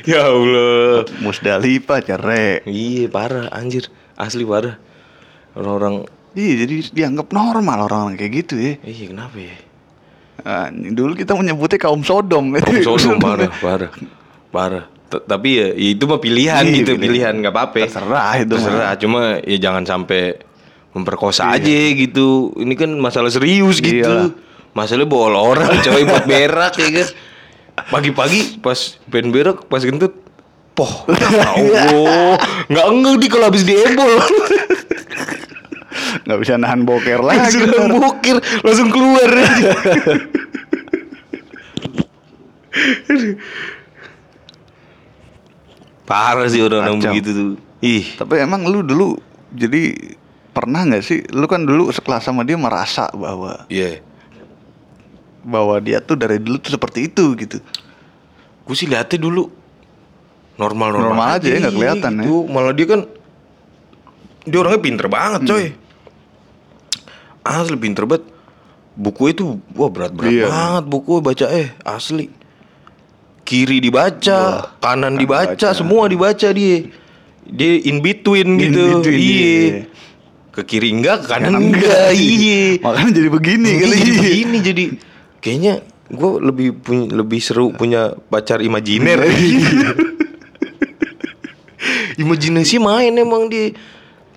ya 0.07 0.21
Allah. 0.23 1.05
Musdalifah 1.21 2.01
cerai. 2.01 2.63
Iya 2.65 3.11
parah 3.11 3.51
anjir. 3.51 3.89
Asli 4.15 4.45
parah. 4.45 4.77
Orang-orang 5.53 6.07
Iya, 6.31 6.63
jadi 6.63 6.75
dianggap 6.95 7.35
normal 7.35 7.91
orang-orang 7.91 8.15
kayak 8.15 8.33
gitu 8.47 8.55
ya. 8.55 8.79
Iya 8.81 9.05
kenapa 9.11 9.35
ya? 9.35 9.57
Anjing, 10.41 10.95
dulu 10.95 11.19
kita 11.19 11.35
menyebutnya 11.35 11.77
kaum 11.77 12.07
Sodom. 12.07 12.55
Sodom 12.81 13.19
parah, 13.25 13.51
parah, 13.51 13.91
parah. 14.49 14.85
T- 15.11 15.27
Tapi 15.27 15.49
ya, 15.59 15.69
ya 15.75 15.89
itu 15.91 16.07
mah 16.07 16.23
pilihan 16.23 16.63
Iya, 16.63 16.77
gitu, 16.81 16.95
pilihan. 16.95 17.35
nggak 17.35 17.51
apa-apa. 17.51 17.83
Terserah 17.83 18.31
itu 18.39 18.47
mah. 18.47 18.63
Terserah, 18.63 18.93
cuma 18.95 19.21
ya 19.43 19.57
jangan 19.59 19.83
sampai 19.83 20.39
memperkosa 20.95 21.51
aja 21.51 21.81
gitu. 21.95 22.55
Ini 22.59 22.75
kan 22.75 22.91
masalah 22.99 23.31
serius 23.31 23.79
gitu. 23.79 24.05
Iyalah. 24.05 24.31
Masalahnya 24.71 25.11
bawa 25.11 25.35
orang 25.35 25.83
coy 25.83 26.03
buat 26.07 26.25
berak 26.27 26.75
ya 26.79 26.89
kan. 27.03 27.09
Pagi-pagi 27.95 28.61
pas 28.61 28.77
pengen 29.09 29.33
berak 29.33 29.65
pas 29.67 29.81
kentut 29.81 30.13
Poh, 30.71 31.05
ya 31.13 31.51
Allah, 31.51 32.39
nggak 32.71 32.87
enggak 32.89 33.17
di 33.21 33.27
kalau 33.29 33.53
habis 33.53 33.67
diebol, 33.69 34.17
Nggak 36.25 36.39
bisa 36.41 36.57
nahan 36.57 36.87
boker 36.87 37.21
lagi. 37.21 37.59
sudah 37.59 37.91
bukir 37.91 38.39
langsung 38.65 38.89
keluar. 38.89 39.29
Parah 46.09 46.47
sih 46.51 46.63
orang-orang 46.63 46.99
begitu 47.03 47.31
tuh. 47.35 47.49
Ih, 47.81 48.17
Tapi 48.19 48.41
emang 48.41 48.67
lu 48.67 48.83
dulu 48.83 49.17
jadi 49.53 49.95
pernah 50.51 50.83
nggak 50.87 51.03
sih? 51.03 51.23
Lu 51.31 51.47
kan 51.47 51.63
dulu 51.63 51.91
sekelas 51.91 52.27
sama 52.27 52.43
dia 52.43 52.59
merasa 52.59 53.09
bahwa 53.15 53.65
iya. 53.71 54.03
bahwa 55.41 55.81
dia 55.81 56.05
tuh 56.05 56.21
dari 56.21 56.37
dulu 56.37 56.61
tuh 56.61 56.77
seperti 56.77 57.09
itu 57.09 57.33
gitu. 57.39 57.59
Gue 58.67 58.77
sih 58.77 58.85
liatnya 58.87 59.19
dulu 59.19 59.49
normal-normal 60.61 61.17
Normal 61.17 61.29
aja 61.41 61.49
ya, 61.49 61.59
nggak 61.65 61.75
kelihatan 61.75 62.13
ya. 62.13 62.23
gitu. 62.29 62.37
Malah 62.51 62.75
dia 62.77 62.87
kan 62.87 63.01
dia 64.45 64.59
orangnya 64.61 64.81
pinter 64.81 65.07
banget, 65.09 65.41
coy. 65.49 65.67
Asli 67.41 67.77
pinter 67.81 68.05
banget. 68.05 68.25
Buku 69.01 69.33
itu 69.33 69.57
wah 69.73 69.89
berat-berat 69.89 70.29
Iya. 70.29 70.47
banget 70.51 70.85
buku 70.91 71.13
baca 71.25 71.47
eh 71.49 71.73
asli. 71.87 72.29
Kiri 73.49 73.81
dibaca, 73.83 74.71
kanan 74.79 75.17
dibaca, 75.19 75.57
baca. 75.57 75.69
semua 75.75 76.07
dibaca 76.07 76.49
dia. 76.53 76.87
Dia 77.51 77.83
in 77.83 77.99
between 77.99 78.61
In 78.61 78.71
gitu. 78.71 78.85
between, 79.03 79.19
iya. 79.19 79.49
iya. 79.51 79.83
Ke 80.61 80.77
kiri 80.77 80.93
enggak, 80.93 81.25
ke 81.25 81.27
kanan, 81.33 81.57
enggak. 81.57 81.81
enggak, 81.81 82.09
Iya. 82.13 82.85
Makanya 82.85 83.13
jadi 83.17 83.29
begini 83.33 83.69
Iya, 83.71 83.79
kali. 83.81 83.97
jadi 83.97 84.13
begini 84.13 84.57
jadi 84.61 84.85
kayaknya 85.41 85.75
gue 86.11 86.31
lebih 86.43 86.69
punya 86.77 87.07
lebih 87.17 87.41
seru 87.41 87.73
punya 87.73 88.13
pacar 88.29 88.61
imajiner. 88.61 89.25
Imajinasi 92.21 92.77
main 92.77 93.17
emang 93.17 93.49
dia. 93.49 93.73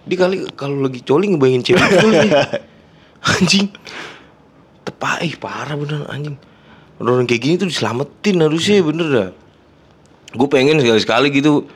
Dia 0.03 0.17
kali 0.17 0.47
kalau 0.55 0.79
lagi 0.79 1.03
coli 1.03 1.27
ngebayangin 1.27 1.63
cewek 1.63 1.83
dia. 1.91 2.43
Anjing. 3.35 3.67
Tepai 4.83 5.31
parah 5.35 5.75
bener 5.75 6.03
anjing. 6.07 6.35
Orang 6.99 7.23
kayak 7.23 7.39
gini 7.39 7.55
tuh 7.55 7.67
diselamatin 7.67 8.35
harusnya 8.39 8.83
bener 8.83 9.07
dah. 9.07 9.29
Gue 10.35 10.47
pengen 10.47 10.79
sekali-sekali 10.79 11.31
gitu 11.31 11.67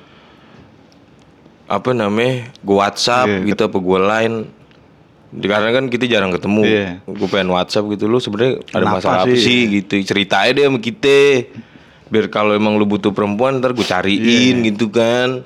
apa 1.68 1.92
namanya 1.92 2.48
gue 2.58 2.76
WhatsApp 2.76 3.28
Iya. 3.28 3.40
gitu 3.46 3.62
apa 3.66 3.78
gue 3.78 4.00
line. 4.02 4.38
Di- 5.28 5.46
karena 5.46 5.70
kan 5.70 5.86
kita 5.88 6.08
jarang 6.08 6.32
ketemu. 6.32 6.64
Iya. 6.64 6.88
gue 7.04 7.28
pengen 7.28 7.52
WhatsApp 7.52 7.86
gitu. 7.92 8.08
Lu 8.08 8.18
sebenarnya 8.18 8.64
ada 8.66 8.80
Kenapa 8.82 8.96
masalah 8.98 9.22
apa 9.24 9.36
sih? 9.36 9.44
sih 9.44 9.62
gitu? 9.76 9.96
Ceritain 10.02 10.52
deh 10.52 10.64
sama 10.64 10.80
kita. 10.80 11.20
Biar 12.08 12.26
kalau 12.28 12.56
emang 12.56 12.80
lu 12.80 12.88
butuh 12.88 13.12
perempuan 13.12 13.60
ntar 13.60 13.72
gue 13.72 13.84
cariin 13.84 14.64
gitu 14.64 14.88
kan. 14.88 15.44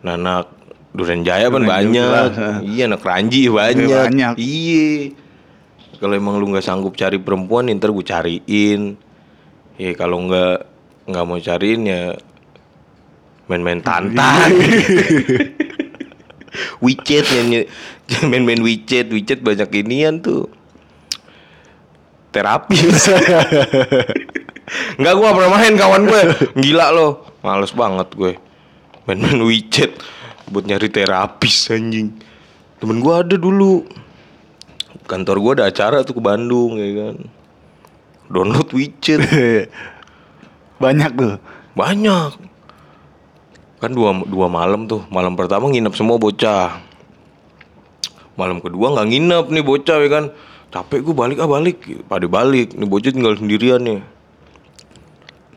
Nah 0.00 0.14
anak 0.14 0.52
Duren 0.92 1.24
Jaya 1.24 1.48
kan 1.48 1.58
banyak 1.58 2.28
iya 2.62 2.86
anak 2.86 3.02
Ranji 3.02 3.48
banyak. 3.48 3.88
banyak. 3.88 4.34
iya. 4.36 5.10
Kalau 5.96 6.12
emang 6.12 6.36
lu 6.36 6.46
nggak 6.46 6.62
sanggup 6.62 6.92
cari 6.92 7.16
perempuan 7.16 7.72
ntar 7.72 7.88
gue 7.88 8.04
cariin. 8.04 9.00
Ya 9.74 9.90
kalau 9.96 10.20
nggak 10.22 10.56
nggak 11.04 11.24
mau 11.24 11.40
cariin 11.40 11.82
ya 11.82 12.02
main-main 13.48 13.80
tantan. 13.84 14.50
WeChat 16.84 17.26
yang 17.34 17.66
main-main 18.30 18.62
WeChat 18.62 19.10
WeChat 19.10 19.42
banyak 19.42 19.84
inian 19.84 20.22
tuh. 20.22 20.48
Terapi. 22.34 22.74
Enggak 24.98 25.14
gua 25.20 25.36
pernah 25.36 25.60
main 25.60 25.76
kawan 25.76 26.08
gue 26.08 26.20
Gila 26.56 26.88
loh 26.88 27.36
Males 27.44 27.76
banget 27.76 28.08
gue. 28.16 28.32
Main-main 29.06 29.44
WeChat 29.44 29.92
Buat 30.44 30.68
nyari 30.68 30.92
terapis 30.92 31.72
anjing. 31.72 32.20
Temen 32.76 33.00
gua 33.00 33.24
ada 33.24 33.40
dulu. 33.40 33.88
Kantor 35.08 35.36
gua 35.40 35.52
ada 35.56 35.64
acara 35.72 36.04
tuh 36.04 36.16
ke 36.16 36.22
Bandung 36.22 36.76
ya 36.76 36.88
kan. 37.00 37.16
Download 38.28 38.68
WeChat 38.72 39.24
Banyak 40.82 41.10
tuh. 41.16 41.34
Banyak 41.74 42.53
Kan 43.84 43.92
dua, 43.92 44.16
dua 44.24 44.48
malam 44.48 44.88
tuh. 44.88 45.04
Malam 45.12 45.36
pertama 45.36 45.68
nginep 45.68 45.92
semua 45.92 46.16
bocah. 46.16 46.80
Malam 48.32 48.64
kedua 48.64 48.96
nggak 48.96 49.08
nginep 49.12 49.44
nih 49.52 49.60
bocah 49.60 49.96
ya 50.00 50.08
kan? 50.08 50.24
Capek 50.72 51.04
gue 51.04 51.12
balik 51.12 51.36
ah 51.36 51.44
balik. 51.44 51.84
Pada 52.08 52.24
balik 52.24 52.72
Nih 52.72 52.88
bocah 52.88 53.12
tinggal 53.12 53.36
sendirian 53.36 53.84
nih. 53.84 54.00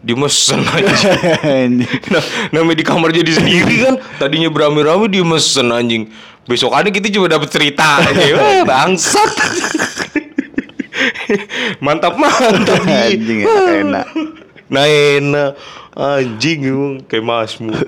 Dia 0.03 0.19
mesen 0.19 0.59
aja. 0.59 0.91
Nah, 2.11 2.23
Namanya 2.51 2.83
di 2.83 2.83
kamar 2.83 3.15
jadi 3.15 3.31
sendiri 3.31 3.75
kan. 3.87 3.95
Tadinya 4.19 4.51
beramai-ramai 4.51 5.07
dia 5.07 5.23
mesen 5.23 5.71
anjing 5.71 6.11
Besokannya 6.51 6.91
kita 6.91 7.07
cuma 7.07 7.31
dapet 7.31 7.47
cerita 7.47 8.03
aja. 8.03 8.27
Wah 8.35 8.63
bangsat. 8.75 9.31
Mantap 11.85 12.19
mantap. 12.19 12.83
Anjing 12.83 13.47
enak-enak. 13.47 14.07
Nah 14.67 14.84
enak 14.84 15.56
Anjing 15.95 16.60
emang 16.67 16.93
Kayak 17.08 17.23
masmu 17.23 17.71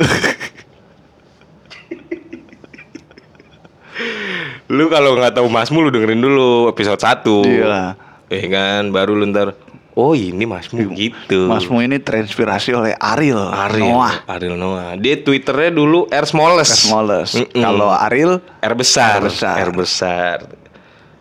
Lu 4.70 4.88
kalau 4.88 5.18
nggak 5.18 5.36
tahu 5.36 5.50
masmu 5.52 5.84
lu 5.84 5.90
dengerin 5.92 6.22
dulu 6.24 6.72
episode 6.72 7.02
1 7.02 7.26
Iya. 7.52 8.00
Eh 8.30 8.46
kan 8.48 8.94
baru 8.96 9.18
lu 9.18 9.28
ntar 9.34 9.58
Oh 10.00 10.16
ini 10.16 10.48
masmu 10.48 10.96
gitu 10.96 11.52
Masmu 11.52 11.84
ini 11.84 12.00
terinspirasi 12.00 12.72
oleh 12.72 12.96
Ariel. 12.96 13.52
Ariel 13.52 13.92
Noah. 13.92 14.16
Ariel 14.32 14.56
Noah 14.56 14.96
Dia 14.96 15.20
twitternya 15.20 15.76
dulu 15.76 16.08
R 16.08 16.24
Smallest 16.24 16.88
Smallest. 16.88 17.36
Mm-mm. 17.44 17.60
Kalau 17.60 17.92
Ariel 17.92 18.40
R 18.64 18.74
besar 18.80 19.20
R 19.20 19.28
besar. 19.28 19.56
R 19.68 19.72
besar 19.76 20.38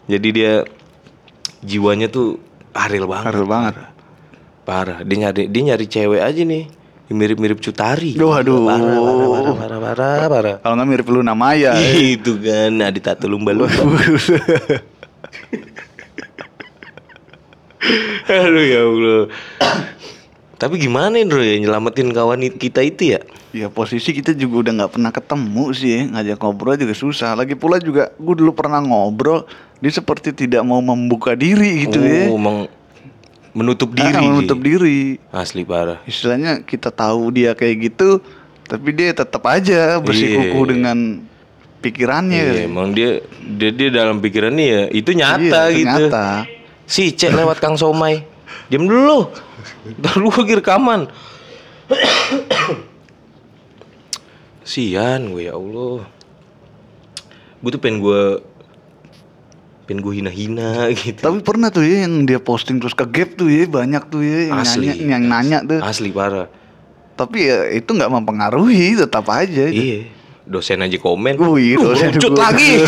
Jadi 0.06 0.28
dia 0.30 0.62
Jiwanya 1.66 2.06
tuh 2.06 2.38
Ariel 2.70 3.10
banget 3.10 3.34
Ariel 3.34 3.48
banget. 3.50 3.74
Parah 4.68 5.00
Dia 5.00 5.16
nyari 5.24 5.48
Dia 5.48 5.62
nyari 5.72 5.88
cewek 5.88 6.20
aja 6.20 6.42
nih 6.44 6.68
Mirip-mirip 7.08 7.56
Cutari 7.64 8.12
Duh, 8.12 8.36
aduh. 8.36 8.68
Parah 8.68 8.84
parah 8.84 9.24
parah 9.32 9.56
parah 9.56 9.80
parah, 9.80 10.28
parah. 10.28 10.56
Kalau 10.60 10.76
nggak 10.76 10.88
mirip 10.92 11.08
Luna 11.08 11.32
Maya. 11.32 11.72
Itu 11.96 12.36
kan 12.36 12.76
Nah 12.76 12.92
ditato 12.92 13.24
lumba-lumba 13.24 13.72
Aduh 18.28 18.64
ya 18.68 18.84
Allah 18.84 19.32
Tapi 20.60 20.76
gimana 20.76 21.16
Indro 21.16 21.40
ya 21.40 21.56
Nyelamatin 21.56 22.12
kawan 22.12 22.44
kita 22.60 22.84
itu 22.84 23.16
ya 23.16 23.24
Ya 23.56 23.72
posisi 23.72 24.12
kita 24.12 24.36
juga 24.36 24.68
udah 24.68 24.72
nggak 24.84 24.92
pernah 24.92 25.08
ketemu 25.08 25.64
sih 25.72 25.88
ya. 25.88 26.00
ngajak 26.12 26.36
ngobrol 26.36 26.76
juga 26.76 26.92
susah. 26.92 27.32
Lagi 27.32 27.56
pula 27.56 27.80
juga 27.80 28.12
gue 28.20 28.34
dulu 28.36 28.52
pernah 28.52 28.76
ngobrol, 28.84 29.48
dia 29.80 29.88
seperti 29.88 30.36
tidak 30.36 30.60
mau 30.68 30.84
membuka 30.84 31.32
diri 31.32 31.88
gitu 31.88 31.96
ya. 31.96 32.28
Oh 32.28 32.36
emang 32.36 32.68
Menutup 33.58 33.90
diri 33.90 34.14
Ah, 34.14 34.22
menutup 34.22 34.54
sih. 34.54 34.64
diri. 34.64 34.98
Asli 35.28 35.62
parah 35.62 35.98
Istilahnya 36.06 36.62
kita 36.62 36.88
tahu 36.88 37.34
dia 37.34 37.52
kayak 37.52 37.90
gitu, 37.90 38.22
tapi 38.62 38.94
dia 38.94 39.10
tetap 39.10 39.42
aja 39.44 39.98
bersikukuh 39.98 40.62
Iya. 40.62 40.70
dengan 40.70 40.98
pikirannya. 41.78 42.42
Iya, 42.54 42.62
emang 42.64 42.94
dia, 42.94 43.18
dia 43.50 43.70
dia 43.70 43.90
dalam 43.90 44.18
pikirannya 44.18 44.62
ya 44.64 44.82
itu 44.88 45.10
nyata 45.10 45.42
Iya, 45.68 45.74
itu 45.74 45.78
gitu. 45.82 46.06
nyata. 46.06 46.26
Si 46.86 47.10
cek 47.10 47.34
lewat 47.34 47.58
Kang 47.58 47.74
Somai. 47.74 48.22
Diam 48.66 48.86
dulu. 48.86 49.26
Ntar 49.98 50.14
lu 50.16 50.30
lagi 50.30 50.54
rekaman. 50.54 51.10
Sian 54.62 55.32
gue 55.32 55.48
ya 55.48 55.56
Allah. 55.56 56.04
Gue 57.58 57.70
tuh 57.72 57.80
pengen 57.80 57.98
gue 57.98 58.38
pengen 59.88 60.04
gue 60.04 60.20
hina-hina 60.20 60.70
gitu. 61.00 61.24
Tapi 61.24 61.40
pernah 61.40 61.72
tuh 61.72 61.80
ya 61.80 62.04
yang 62.04 62.28
dia 62.28 62.36
posting 62.36 62.76
terus 62.76 62.92
ke 62.92 63.08
gap 63.08 63.40
tuh 63.40 63.48
ya 63.48 63.64
banyak 63.64 64.04
tuh 64.12 64.20
ya 64.20 64.52
yang 64.52 64.60
Asli. 64.60 64.92
nanya, 64.92 64.94
yang 65.16 65.24
nanya 65.24 65.58
tuh. 65.64 65.80
Asli 65.80 66.12
parah. 66.12 66.52
Tapi 67.16 67.48
ya 67.48 67.72
itu 67.72 67.88
nggak 67.88 68.12
mempengaruhi, 68.12 69.00
tetap 69.00 69.24
aja. 69.32 69.66
Iya. 69.66 70.12
Dosen 70.44 70.84
aja 70.84 70.96
komen. 71.00 71.40
Wih, 71.40 71.80
"Lu 71.80 71.96
dosen 71.96 72.12
gua." 72.20 72.52
lagi. 72.52 72.78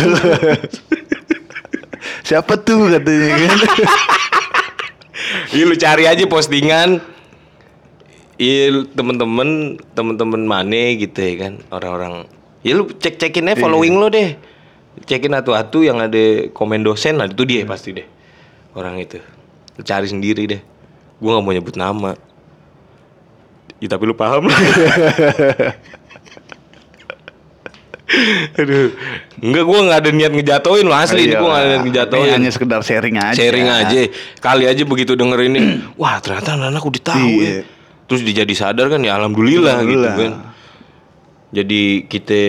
Siapa 2.29 2.61
tuh 2.61 2.93
katanya 2.93 3.29
kan? 3.33 3.59
Iya 5.51 5.65
lu 5.67 5.77
cari 5.77 6.05
aja 6.07 6.25
postingan 6.27 7.03
Iya 8.41 8.89
temen-temen 8.97 9.77
temen-temen 9.93 10.43
mana 10.49 10.97
gitu 10.97 11.21
ya 11.21 11.35
kan 11.37 11.53
orang-orang 11.69 12.25
ya 12.65 12.73
lu 12.73 12.89
cek-cekin 12.89 13.53
aja 13.53 13.61
following 13.61 14.01
lo 14.01 14.09
deh 14.09 14.33
cekin 15.05 15.33
atu-atu 15.33 15.81
yang 15.81 15.99
ada 15.99 16.49
komen 16.51 16.81
dosen 16.81 17.17
nah 17.17 17.25
itu 17.25 17.43
dia 17.43 17.65
pasti 17.65 17.93
deh 17.93 18.07
orang 18.73 18.99
itu. 18.99 19.19
Cari 19.81 20.07
sendiri 20.07 20.45
deh. 20.47 20.61
Gua 21.19 21.37
nggak 21.37 21.45
mau 21.45 21.53
nyebut 21.53 21.75
nama. 21.75 22.13
Ya 23.81 23.89
tapi 23.89 24.05
lu 24.05 24.15
paham 24.15 24.45
lah. 24.47 24.61
Aduh. 28.59 28.91
Enggak 29.39 29.65
gua 29.65 29.79
nggak 29.87 29.99
ada 30.03 30.11
niat 30.11 30.33
ngejatoin 30.35 30.83
lo 30.83 30.93
asli 30.93 31.31
ini 31.31 31.35
gua 31.35 31.49
nggak 31.49 31.63
ada 31.63 31.69
niat 31.71 31.79
Ini 31.79 31.87
ngejatoin 31.87 32.29
hanya 32.35 32.51
sekedar 32.51 32.81
sharing 32.83 33.17
aja. 33.17 33.39
sharing 33.39 33.69
aja. 33.71 33.99
Kali 34.43 34.65
aja 34.67 34.83
begitu 34.83 35.15
denger 35.15 35.39
ini 35.47 35.59
wah 36.01 36.19
ternyata 36.19 36.59
anak 36.59 36.83
udah 36.83 37.03
tahu 37.03 37.29
Iya. 37.39 37.47
ya. 37.47 37.63
Terus 38.11 38.21
dia 38.27 38.43
jadi 38.43 38.55
sadar 38.59 38.91
kan 38.91 38.99
ya 39.01 39.15
alhamdulillah, 39.15 39.87
gitu 39.87 40.03
Alhamdulillah. 40.03 40.15
kan. 40.19 40.33
Jadi 41.55 41.83
kita 42.11 42.43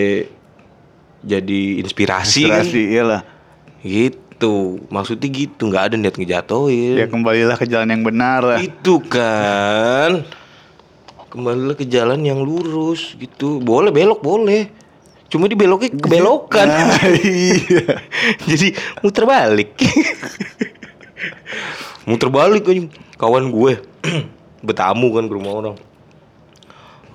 jadi 1.21 1.61
inspirasi, 1.85 2.49
Inspirasi, 2.49 2.81
iyalah. 2.91 3.21
kan 3.21 3.39
gitu 3.81 4.81
maksudnya 4.89 5.29
gitu 5.29 5.69
nggak 5.69 5.83
ada 5.89 5.95
niat 5.97 6.17
ngejatoin 6.17 6.97
Ya 6.97 7.05
kembalilah 7.05 7.57
ke 7.57 7.65
jalan 7.69 7.89
yang 7.93 8.01
benar 8.01 8.41
lah. 8.41 8.59
itu 8.61 8.97
kan 9.05 10.25
kembalilah 11.29 11.77
ke 11.77 11.85
jalan 11.85 12.21
yang 12.25 12.41
lurus 12.41 13.13
gitu 13.17 13.61
boleh 13.61 13.93
belok 13.93 14.21
boleh 14.21 14.81
Cuma 15.31 15.47
di 15.47 15.55
beloknya 15.55 15.95
kebelokan. 15.95 16.67
Nah, 16.67 17.07
iya. 17.15 18.03
Jadi 18.51 18.75
muter 18.99 19.23
balik. 19.23 19.79
muter 22.07 22.27
balik 22.27 22.67
aja. 22.67 22.83
Kawan 23.15 23.47
gue 23.47 23.79
bertamu 24.67 25.07
kan 25.15 25.31
ke 25.31 25.33
rumah 25.33 25.53
orang. 25.55 25.75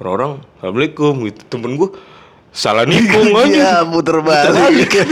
Orang-orang, 0.01 0.33
Assalamualaikum 0.57 1.29
gitu. 1.29 1.40
Temen 1.45 1.77
gue 1.77 1.92
salah 2.57 2.88
nikung 2.90 3.37
aja. 3.37 3.45
Iya, 3.45 3.73
muter 3.85 4.25
balik. 4.25 4.90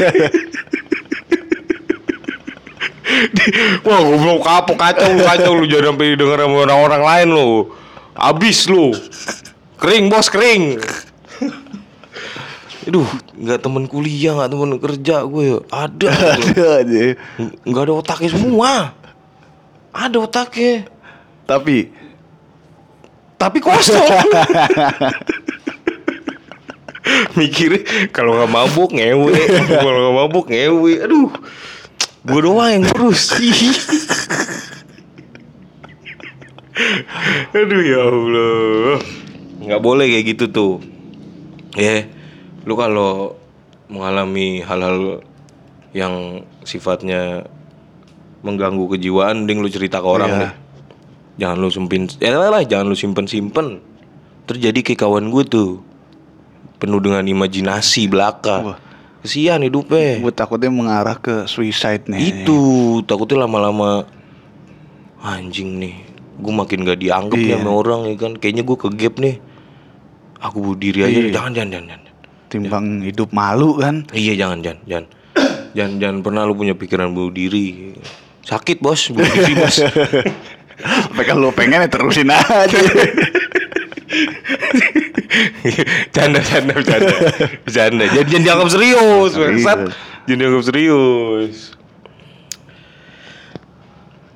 Wah, 3.84 4.00
goblok 4.00 4.40
kapok 4.42 4.76
kacau 4.80 5.12
lu 5.12 5.20
kacau 5.22 5.52
lu 5.60 5.64
jangan 5.68 5.94
sampai 5.94 6.16
denger 6.16 6.38
sama 6.40 6.56
orang-orang 6.64 7.02
lain 7.04 7.28
lu. 7.36 7.50
Abis 8.16 8.66
lu. 8.66 8.96
Kering 9.76 10.08
bos 10.08 10.32
kering. 10.32 10.80
Aduh, 12.84 13.08
nggak 13.36 13.60
temen 13.64 13.84
kuliah, 13.88 14.36
nggak 14.36 14.50
temen 14.50 14.70
kerja 14.80 15.16
gue. 15.24 15.60
Ada, 15.68 16.08
Ada 16.40 16.66
aja. 16.84 17.02
nggak 17.64 17.82
ada 17.84 17.92
otaknya 17.92 18.30
semua. 18.32 18.72
Ada 19.94 20.16
otaknya, 20.24 20.88
Tapi 21.46 21.92
tapi 23.34 23.58
kosong. 23.60 24.08
Mikirnya 27.38 27.84
kalau 28.10 28.36
nggak 28.40 28.50
mabuk 28.50 28.90
ngewe, 28.96 29.32
kalau 29.68 29.98
nggak 30.00 30.16
mabuk 30.16 30.46
ngewe. 30.48 30.92
Aduh, 31.04 31.28
gue 32.24 32.40
doang 32.40 32.70
yang 32.70 32.84
terus. 32.88 33.32
Aduh 37.54 37.82
ya 37.84 38.00
Allah. 38.02 38.98
Nggak 39.64 39.82
boleh 39.82 40.06
kayak 40.10 40.26
gitu 40.36 40.44
tuh. 40.50 40.72
Ya, 41.74 42.06
lu 42.64 42.74
kalau 42.74 43.34
mengalami 43.90 44.62
hal-hal 44.62 45.22
yang 45.94 46.42
sifatnya 46.66 47.46
mengganggu 48.44 48.96
kejiwaan, 48.96 49.44
mending 49.44 49.62
lu 49.64 49.70
cerita 49.70 50.02
ke 50.02 50.08
orang 50.08 50.30
Iya. 50.30 50.40
deh. 50.40 50.52
Jangan 51.34 51.56
lu 51.58 51.70
sempin, 51.70 52.06
ya 52.22 52.30
lah, 52.38 52.62
jangan 52.62 52.86
lu 52.86 52.96
simpen-simpen. 52.96 53.82
Terjadi 54.44 54.84
kayak 54.84 55.02
kawan 55.02 55.32
gue 55.32 55.42
tuh, 55.48 55.70
penuh 56.84 57.00
dengan 57.00 57.24
imajinasi 57.24 58.12
belaka. 58.12 58.56
Wah. 58.60 58.78
Kesian 59.24 59.64
hidupnya. 59.64 60.20
gue 60.20 60.32
takutnya 60.36 60.68
mengarah 60.68 61.16
ke 61.16 61.48
suicide 61.48 62.04
nih. 62.12 62.44
Itu 62.44 62.58
takutnya 63.08 63.48
lama-lama 63.48 64.04
anjing 65.24 65.80
nih. 65.80 65.96
Gue 66.36 66.52
makin 66.52 66.84
gak 66.84 67.00
dianggap 67.00 67.40
Iya. 67.40 67.56
sama 67.56 67.72
orang 67.72 68.04
ya 68.12 68.20
kan. 68.20 68.36
Kayaknya 68.36 68.62
gue 68.68 68.76
ke 68.76 68.88
gap 68.92 69.16
nih. 69.16 69.40
Aku 70.44 70.60
bunuh 70.60 70.76
diri 70.76 71.00
aja. 71.08 71.16
Iya. 71.24 71.32
Jangan, 71.32 71.52
jangan, 71.56 71.70
jangan, 71.72 71.88
jangan. 71.88 72.12
Timbang 72.52 72.86
hidup 73.00 73.32
malu 73.32 73.80
kan. 73.80 74.04
Iya 74.12 74.36
jangan, 74.36 74.60
jangan, 74.60 74.80
jangan. 74.84 75.06
jangan, 75.72 75.92
jangan 75.96 76.18
pernah 76.20 76.42
lu 76.44 76.52
punya 76.52 76.76
pikiran 76.76 77.08
bunuh 77.16 77.32
diri. 77.32 77.96
Sakit 78.44 78.84
bos, 78.84 79.08
bunuh 79.08 79.32
diri 79.32 79.56
bos. 79.56 79.80
Tapi 81.08 81.22
kalau 81.24 81.48
pengen 81.48 81.80
ya 81.80 81.88
terusin 81.88 82.28
aja. 82.28 82.76
canda, 86.10 86.40
canda, 86.40 86.74
canda, 86.80 87.14
canda. 87.64 88.04
Jangan, 88.04 88.24
jangan 88.24 88.42
dianggap 88.42 88.68
serius, 88.68 89.32
bangsat. 89.32 89.78
Jangan 90.24 90.38
dianggap 90.38 90.62
serius. 90.64 91.56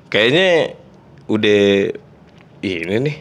Kayaknya 0.09 0.73
udah 1.29 1.61
ini 2.59 2.95
nih 2.99 3.17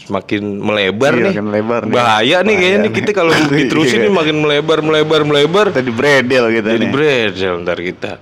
semakin 0.00 0.42
melebar 0.58 1.12
Iya, 1.12 1.20
nih. 1.20 1.30
makin 1.30 1.44
melebar 1.46 1.80
nih. 1.84 1.92
Bahaya 1.92 2.36
nih 2.40 2.54
kayaknya 2.56 2.78
nih 2.80 2.92
kita 2.92 3.10
kalau 3.10 3.30
diterusin 3.50 3.98
Iya. 3.98 4.04
nih 4.06 4.12
makin 4.12 4.36
melebar, 4.38 4.78
melebar, 4.80 5.20
melebar. 5.22 5.66
Tadi 5.70 5.90
bredel 5.90 6.44
gitu 6.52 6.66
Jadi 6.68 6.86
nih. 6.86 6.90
bredel 6.90 7.54
ntar 7.60 7.78
kita. 7.78 8.12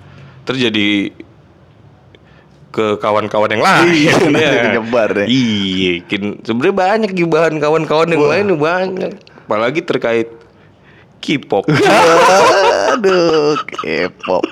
Terjadi 0.45 1.13
ke 2.69 3.01
kawan-kawan 3.01 3.49
yang 3.49 3.65
lain. 3.65 3.89
Iya, 3.89 4.13
nanti 4.29 4.43
Ya. 4.45 4.63
menyebar 4.69 5.09
deh. 5.17 5.27
Iya, 5.27 5.93
sebenarnya 6.45 6.75
banyak 6.77 7.11
gibahan 7.17 7.55
kawan-kawan 7.57 8.09
yang 8.13 8.25
lain 8.25 8.45
nih 8.53 8.59
banyak. 8.59 9.13
Apalagi 9.49 9.81
terkait 9.81 10.29
K-pop. 11.19 11.65
Aduh, 12.95 13.57
K-pop. 13.67 14.45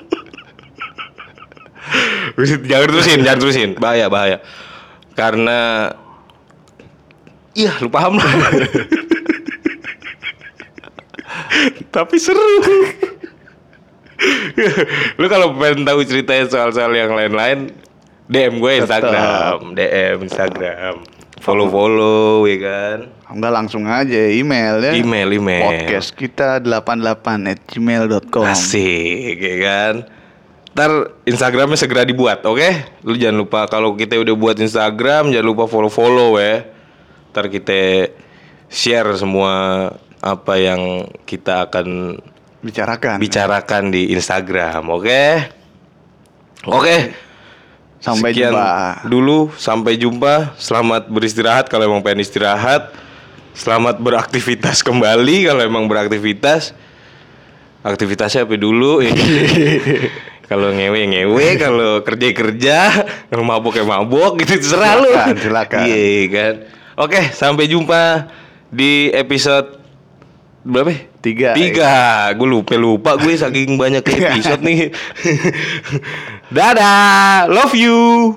jangan 2.67 2.87
terusin, 2.91 3.19
jangan 3.23 3.39
terusin. 3.39 3.71
Bahaya, 3.79 4.09
bahaya. 4.11 4.39
Karena 5.15 5.93
Iya, 7.57 7.73
lu 7.81 7.89
paham 7.89 8.21
lah. 8.21 8.29
Tapi 11.95 12.17
seru. 12.21 12.37
lu 15.17 15.27
kalau 15.29 15.57
pengen 15.57 15.89
tahu 15.89 16.05
ceritanya 16.05 16.45
soal-soal 16.49 16.93
yang 16.93 17.17
lain-lain, 17.17 17.73
DM 18.27 18.59
gue 18.59 18.73
Instagram, 18.83 19.73
DM 19.73 20.17
Instagram. 20.27 20.95
Follow-follow 21.39 22.43
ya 22.51 22.57
kan. 22.59 22.99
Enggak 23.31 23.53
langsung 23.55 23.87
aja 23.87 24.19
email 24.27 24.83
ya. 24.83 24.93
Email, 24.99 25.29
email. 25.31 25.63
Podcast 25.63 26.11
kita 26.11 26.59
88 26.59 27.47
at 27.47 27.61
gmail.com. 27.71 28.47
Asik, 28.51 29.39
ya 29.39 29.57
kan? 29.63 29.95
Ntar 30.75 30.91
Instagramnya 31.23 31.79
segera 31.79 32.03
dibuat, 32.03 32.43
oke? 32.43 33.01
Lu 33.07 33.15
jangan 33.15 33.39
lupa 33.47 33.61
kalau 33.71 33.95
kita 33.95 34.19
udah 34.19 34.35
buat 34.35 34.59
Instagram, 34.59 35.31
jangan 35.31 35.47
lupa 35.47 35.65
follow-follow 35.71 36.35
ya. 36.43 36.67
Ntar 37.31 37.47
kita 37.47 38.11
share 38.67 39.15
semua 39.15 39.53
apa 40.19 40.55
yang 40.59 41.07
kita 41.31 41.71
akan 41.71 42.19
Bicarakan. 42.59 43.23
bicarakan 43.23 43.83
di 43.95 44.11
Instagram, 44.11 44.91
oke? 44.91 45.23
Oke. 46.67 46.97
Sampai 48.07 48.31
Sekian 48.31 48.55
jumpa. 48.55 49.03
dulu, 49.11 49.51
sampai 49.59 49.99
jumpa. 49.99 50.55
Selamat 50.55 51.11
beristirahat 51.11 51.67
kalau 51.67 51.91
emang 51.91 52.07
pengen 52.07 52.23
istirahat. 52.23 52.95
Selamat 53.51 53.99
beraktivitas 53.99 54.87
kembali 54.87 55.51
kalau 55.51 55.67
emang 55.67 55.91
beraktivitas. 55.91 56.71
Aktivitasnya 57.83 58.47
apa 58.47 58.55
dulu? 58.55 59.03
kalau 60.51 60.71
ngewe 60.71 61.03
ngewe, 61.03 61.59
kalau 61.59 62.07
kerja 62.07 62.31
kerja, 62.31 62.79
kalau 63.27 63.43
mabok 63.43 63.75
ya 63.75 63.83
mabok, 63.83 64.39
gitu 64.39 64.63
terserah 64.63 65.03
lu. 65.03 65.11
Silakan. 65.43 65.83
Iya 65.91 66.23
kan. 66.31 66.55
Oke, 67.03 67.35
sampai 67.35 67.67
jumpa 67.67 68.31
di 68.71 69.11
episode 69.11 69.76
berapa? 70.67 70.91
ya? 70.91 71.01
Tiga. 71.23 71.51
Tiga. 71.55 71.95
Gue 72.35 72.49
lupa 72.51 72.75
lupa 72.75 73.15
gue 73.15 73.33
saking 73.39 73.79
banyak 73.79 74.03
episode 74.11 74.63
nih. 74.67 74.91
Dadah, 76.55 77.47
love 77.47 77.75
you. 77.79 78.35